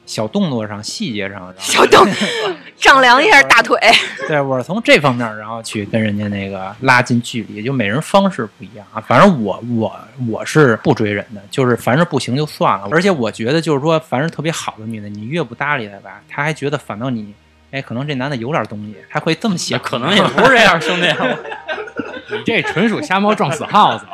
[0.06, 2.06] 小动作上、细节上，然后小动
[2.76, 3.76] 丈量一下大腿，
[4.28, 9.00] 对，我是从这方面，然后去跟人家那个拉近距离，就每人方式不一样啊。
[9.00, 12.88] 反正我我我是不追人的，就是凡是不行就算了。
[12.90, 17.34] 而且我觉得就是说，凡是特别好的女的，你越不搭理她吧，她还觉得反倒你，
[17.72, 19.78] 哎，可能这男的有点东西，还会这么想。
[19.80, 21.08] 可能也不是这样，兄弟。
[22.32, 24.06] 你这纯属瞎猫撞死耗子。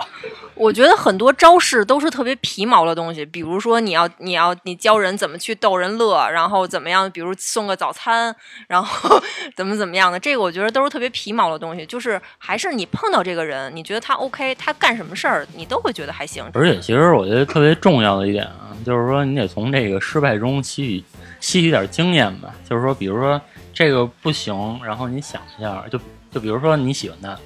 [0.56, 8.34] 我觉得很多招式都是特别皮毛的东西，比如说你要你要你教人怎么去逗人乐，然后怎么样，比如送个早餐，
[8.66, 9.22] 然后
[9.54, 11.84] 怎么怎么样的，这个我觉得都是特别皮毛的东西。
[11.84, 16.42] 就是还是你碰到这个人，你觉得他 OK，他干什么事儿你都会觉得还行。
[16.54, 21.04] 而且其实我觉得特别重要的一点啊，就是说你得从这个失败中吸取
[21.38, 22.54] 吸取点经验吧。
[22.68, 23.38] 就是说，比如说
[23.74, 26.00] 这个不行，然后你想一下，就
[26.30, 27.38] 就比如说你喜欢他，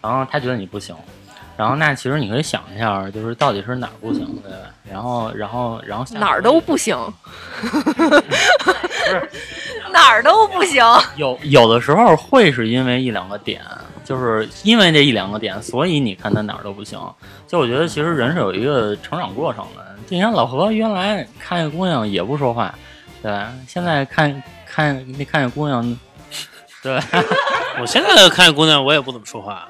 [0.00, 0.96] 然后他觉得你不行。
[1.56, 4.58] 然后那其实你可以想一下，就是到底是哪儿不行，对吧？
[4.84, 6.96] 然后然后然后 哪儿都不行，
[7.60, 9.30] 不是
[9.90, 10.84] 哪儿都不行。
[11.16, 13.62] 有有的时候会是因为一两个点，
[14.04, 16.98] 就是因为这一两个点，所以你看他哪儿都不行。
[17.48, 19.84] 就我觉得其实人是有一个成长过程的。
[20.06, 22.72] 就你看老何原来看见姑娘也不说话，
[23.22, 23.52] 对吧？
[23.66, 25.98] 现在看看那看见姑娘，
[26.82, 27.00] 对，
[27.80, 29.66] 我现在看见姑娘，我也不怎么说话。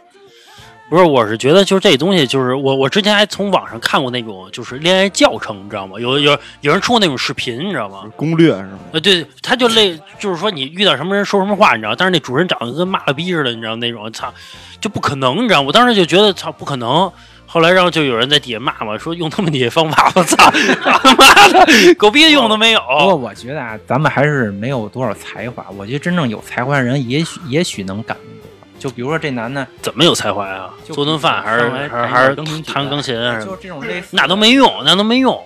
[0.88, 5.98] 不是，我是觉得就是这东西，就是我我之前还从网上看过那种就是恋爱教程，你知道吗？
[5.98, 8.04] 有有有人出过那种视频，你知道吗？
[8.14, 8.78] 攻略是吗？
[8.92, 11.94] 呃，对，他就类就是说你遇到什么人说什么话，你知道？
[11.96, 14.32] 但是那主人长得跟妈了逼似的，你知道那种，操，
[14.80, 15.60] 就不可能，你知道？
[15.60, 17.10] 我当时就觉得操不可能。
[17.48, 20.50] 后来然后就有人在底下骂嘛，说用他们那些方法，我操，
[20.82, 22.80] 他 妈的狗逼用都没有。
[22.80, 25.64] 不过我觉得啊，咱们还是没有多少才华。
[25.76, 28.45] 我觉得真正有才华的人，也许也许能感动对方。
[28.78, 30.72] 就比如说这男的，怎么有才华啊？
[30.84, 33.40] 做顿饭还是还是还是弹个钢琴曲弹钢琴啊？
[33.44, 35.44] 就是这种类似，那都没用，那都没用，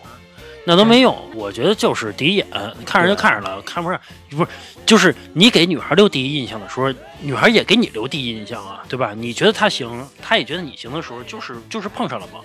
[0.64, 1.16] 那都没用。
[1.34, 2.46] 我觉得就是第一眼
[2.84, 4.00] 看着就看上了，看不上
[4.30, 4.50] 不是，
[4.84, 9.12] 就是你给女孩留第一印象的时候，女孩也给你留第一印象啊，对吧？
[9.16, 12.40] 你觉得她行，她也觉得你行的时候，就是就是碰上了嘛。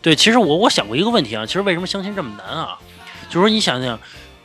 [0.00, 2.78] 对，其实我我想过一个问题啊，其实为什么相亲这么难啊？
[3.28, 3.98] 就是说你想想，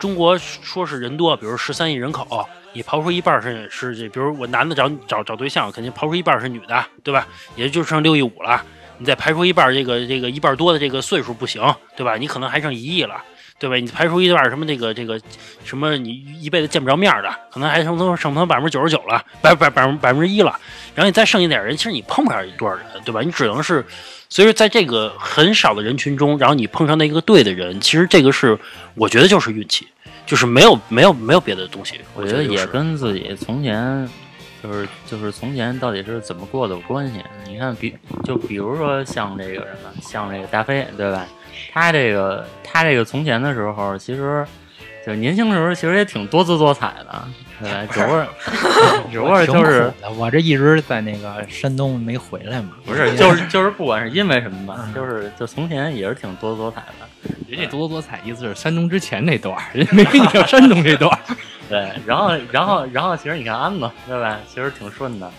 [0.03, 7.25] 中国说是人多，比如十三亿人口，你刨出一半是是这，比如我男的找找找对象，肯定刨出一半是女的，对吧？
[7.55, 8.61] 也就剩六亿五了。
[8.97, 11.63] 你再排除一半这个这个一半多的这个岁数不行，
[11.95, 12.17] 对吧？
[12.17, 13.23] 你可能还剩一亿了，
[13.63, 13.77] 对吧？
[13.77, 15.17] 你排除一段什么这个这个
[15.63, 16.09] 什么你
[16.41, 20.59] 一辈子见不着面的，可能还剩剩剩他百分之九十九了，百百百分百分之一了。
[20.93, 23.21] 然后你再剩一点人，其实你碰不上多少人，对吧？
[23.21, 23.85] 你只能是，
[24.27, 28.59] 所以说在这个很少的人群中，然后你碰上那个对的人，其实这个是
[28.95, 29.87] 我觉得就是运气，
[30.25, 32.01] 就是没有没有没有别的东西。
[32.15, 34.05] 我觉得也跟自己从前
[34.61, 37.21] 就是就是从前到底是怎么过的有关系。
[37.47, 37.95] 你看，比
[38.25, 41.25] 就比如说像这个什么，像这个大飞，对吧？
[41.71, 44.45] 他这个他这个从前的时候，其实
[45.05, 47.25] 就年轻的时候，其实也挺多姿多彩的，
[47.59, 47.87] 对吧？
[47.91, 48.27] 只不过
[49.11, 57.29] 只不过就是我这一直在那个山东没回来嘛，不是就是 就是不管是因为什么吧，就是就从前也是挺多姿多彩的。
[57.47, 61.19] 人家多姿多彩意思是山东之前那段儿，人家没跟你说山东这段儿。
[61.69, 64.37] 对，然后然后然后，其实你看安子，对吧？
[64.47, 65.31] 其实挺顺的，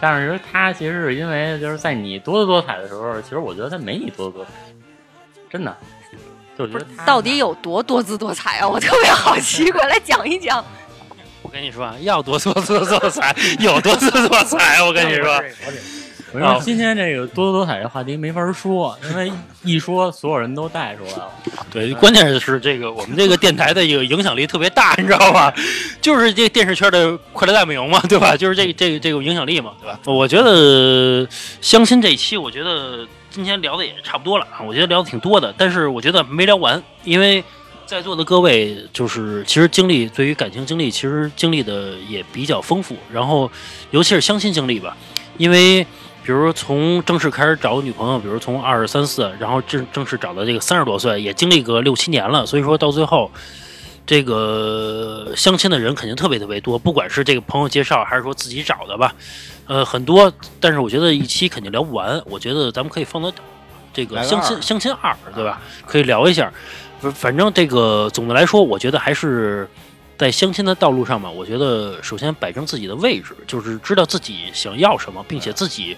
[0.00, 4.50] 但是他其实是因为就是在你多姿多彩的时候，其实我觉得他没你多姿多彩，
[5.56, 5.74] 真的。
[6.58, 8.68] 就我觉得到底有多多姿多彩啊？
[8.68, 10.62] 我特别好奇， 快来讲一讲。
[11.42, 14.82] 我跟你说，啊，要多姿多多彩，有多姿多彩。
[14.82, 15.42] 我跟你说，
[16.32, 19.30] 我说今天这个多姿多彩这话题没法说，因为
[19.62, 21.30] 一说所有人都带出来了。
[21.70, 25.52] 对，关键是这个我们这个电台的一个影响力特别大，你知道吧？
[26.00, 28.36] 就是这电视圈的快乐大本营嘛，对吧？
[28.36, 29.98] 就是这这个这个影响力嘛，对吧？
[30.06, 31.28] 我觉得
[31.60, 33.06] 相亲这一期，我觉得
[33.36, 37.44] 今天聊的也差不多了啊，我觉得聊的挺多的，但是我觉得没聊完，因为
[37.84, 43.50] 在座的各位就是其实经历对于感情经历，其实经历的也比较丰富，然后
[43.90, 44.96] 尤其是相亲经历吧，
[45.36, 45.86] 因为。
[46.24, 53.30] 比如从正式开始找女朋友，比如从二十三四，然后正正式找到这个三十多岁，也经历个六七年了，所以说到最后，
[54.04, 59.14] 这个相亲的人肯定特别特别多，不管是这个朋友介绍还是说自己找的吧，
[59.66, 60.32] 呃，很多。
[60.60, 63.32] 但是我觉得一期肯定聊不完，我觉得咱们可以放到
[63.92, 65.60] 这个相亲相亲二，对吧？
[65.86, 66.52] 可以聊一下。
[67.00, 69.68] 不反正这个总的来说，我觉得还是
[70.16, 75.94] 在相亲的道路上嘛，我觉得首先摆正自己的位置，就是知道自己想要什么，并且自己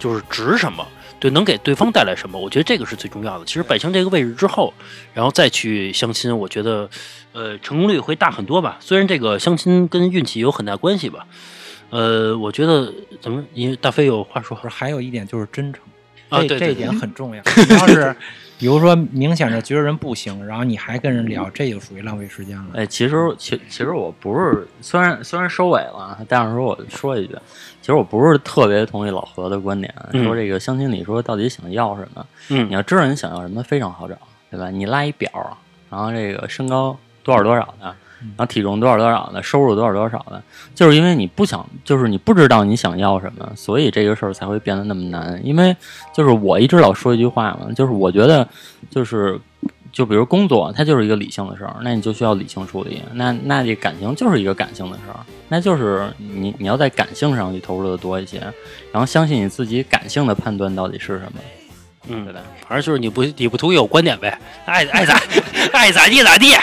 [0.00, 0.84] 就是值什么，
[1.20, 3.44] 对，能给对方带来什么，我觉得这个是最重要的。
[3.44, 4.74] 其实摆正这个位置之后，
[5.14, 6.90] 然后再去相亲，我觉得
[7.32, 8.78] 呃成功率会大很多吧。
[8.80, 11.24] 虽然这个相亲跟运气有很大关系吧，
[11.92, 12.90] 呃，我觉得
[13.20, 15.82] 怎么，因为大飞有话说不是还有一点就是真诚，
[16.30, 17.42] 啊，对对这这一点很重要。
[17.68, 18.16] 你要是
[18.58, 22.70] 比如说明显的觉得人不行，然后你还跟人聊，这就属于浪费时间了。
[22.72, 27.34] 哎，其实其其实我不是，虽然虽然收尾了，但是说我说一句，
[27.82, 32.26] 其实我不是特别同意老何的观点，嗯说这个相亲你说到底想要什么？
[32.48, 34.16] 嗯你要知道你想要什么非常好找，
[34.50, 34.70] 对吧？
[34.70, 35.30] 你拉一表，
[35.90, 37.94] 然后这个身高多少多少的，
[38.36, 40.42] 然后体重多少多少的，收入多少多少的，
[40.74, 45.40] 就是因为你不想，就是你不知道你想要什么，所以这个事儿才会变得那么难。
[45.44, 45.76] 因为
[46.14, 48.46] 就是我一直老说一句话嘛，就是我觉得
[48.90, 49.40] 就是。
[49.92, 53.02] 就比如工作，它就是一个理性的事儿，那你就需要理性处理。
[53.12, 55.20] 那那这感情就是一个感性的事儿，
[55.50, 58.38] 那就是你你要在感性上去投入的多一些，
[58.90, 61.40] 然后相信你自己感性的判断到底是什么，
[62.12, 62.40] 嗯对，吧？
[62.68, 65.20] 反正就是你不你不同意我观点呗，爱 爱咋
[65.72, 66.54] 爱咋地咋地，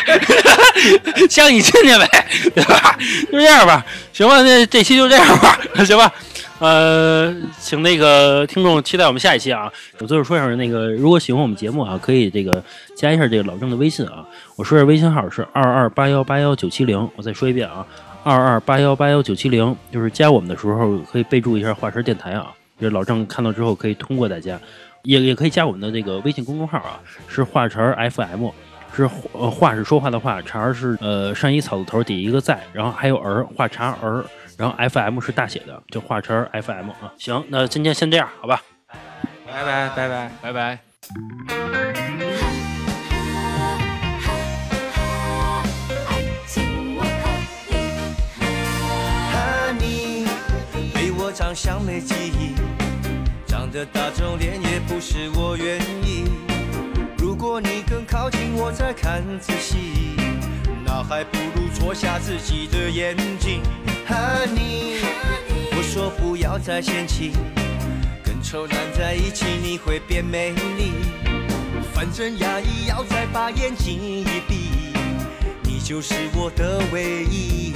[1.29, 2.25] 相你亲戚呗，
[2.55, 2.97] 对吧？
[3.31, 6.11] 就这样吧，行吧，那这期就这样吧， 行吧。
[6.59, 9.71] 呃，请那个听众期待我们下一期啊。
[9.99, 12.61] 我最后说一下，那个如果喜欢我们节目啊，可以这个
[12.97, 14.25] 加一下这个老郑的微信啊。
[14.57, 17.85] 我说一下微信号是二二八幺八幺九七零，我再说一遍啊，
[18.23, 22.47] 二二八幺八幺九七零，就是加我们的时候可以备注一下“化石电台”啊，
[22.77, 24.59] 就是老郑看到之后可以通过大家，
[25.09, 28.49] 也也可以加我们的这个微信公众号啊，是华晨 FM。
[28.91, 34.25] 是呃话是说话的话，茬儿是呃上一草字头底一个在，然后还有儿话茬儿，
[34.57, 37.13] 然后 FM 是大写的，就话茬 FM 啊。
[37.17, 38.61] 行，那今天先这样，好吧？
[39.45, 40.31] 拜拜拜拜。
[40.41, 40.79] 拜拜。
[46.07, 47.03] 爱情我
[53.71, 53.85] 的。
[53.85, 56.25] 大众脸也不是我愿意。
[57.17, 60.15] 如果你更靠近我再看仔细，
[60.85, 63.61] 那还不如戳瞎自己的眼睛。
[64.07, 64.15] 和
[64.53, 64.97] 你，
[65.71, 67.31] 我说不要再嫌弃，
[68.23, 70.93] 跟丑男在一起你会变美丽。
[71.93, 74.93] 反正压抑要再把眼睛一闭，
[75.63, 77.73] 你就是我的唯一。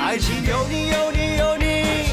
[0.00, 2.05] 爱情有你有你有你，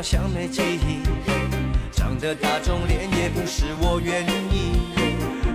[0.00, 1.02] 对我长相没记忆，
[1.92, 4.72] 长得大众脸也不是我愿意。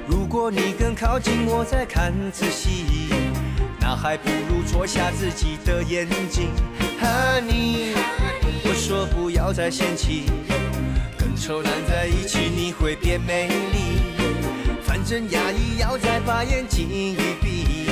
[0.08, 3.10] 如果你更靠近我再看仔细，
[3.80, 6.50] 那还不如戳瞎自己的眼睛。
[7.00, 7.94] 和你，
[8.66, 10.26] 我说不要再嫌弃，
[11.18, 14.00] 跟丑男在一起你会变美丽。
[14.84, 17.90] 反正压抑要再把眼睛一闭，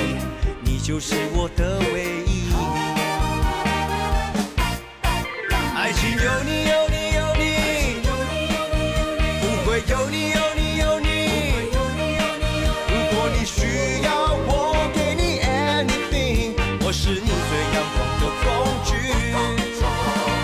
[0.61, 2.42] 你就是我的唯一。
[6.13, 7.41] 有你有你有你，
[9.41, 11.09] 不会有你有你有你。
[12.87, 14.07] 如果你需要
[14.45, 14.51] 我
[14.93, 16.53] 给你 anything，
[16.85, 18.45] 我是你最阳光的工
[18.85, 18.91] 具。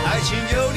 [0.05, 0.68] 爱情有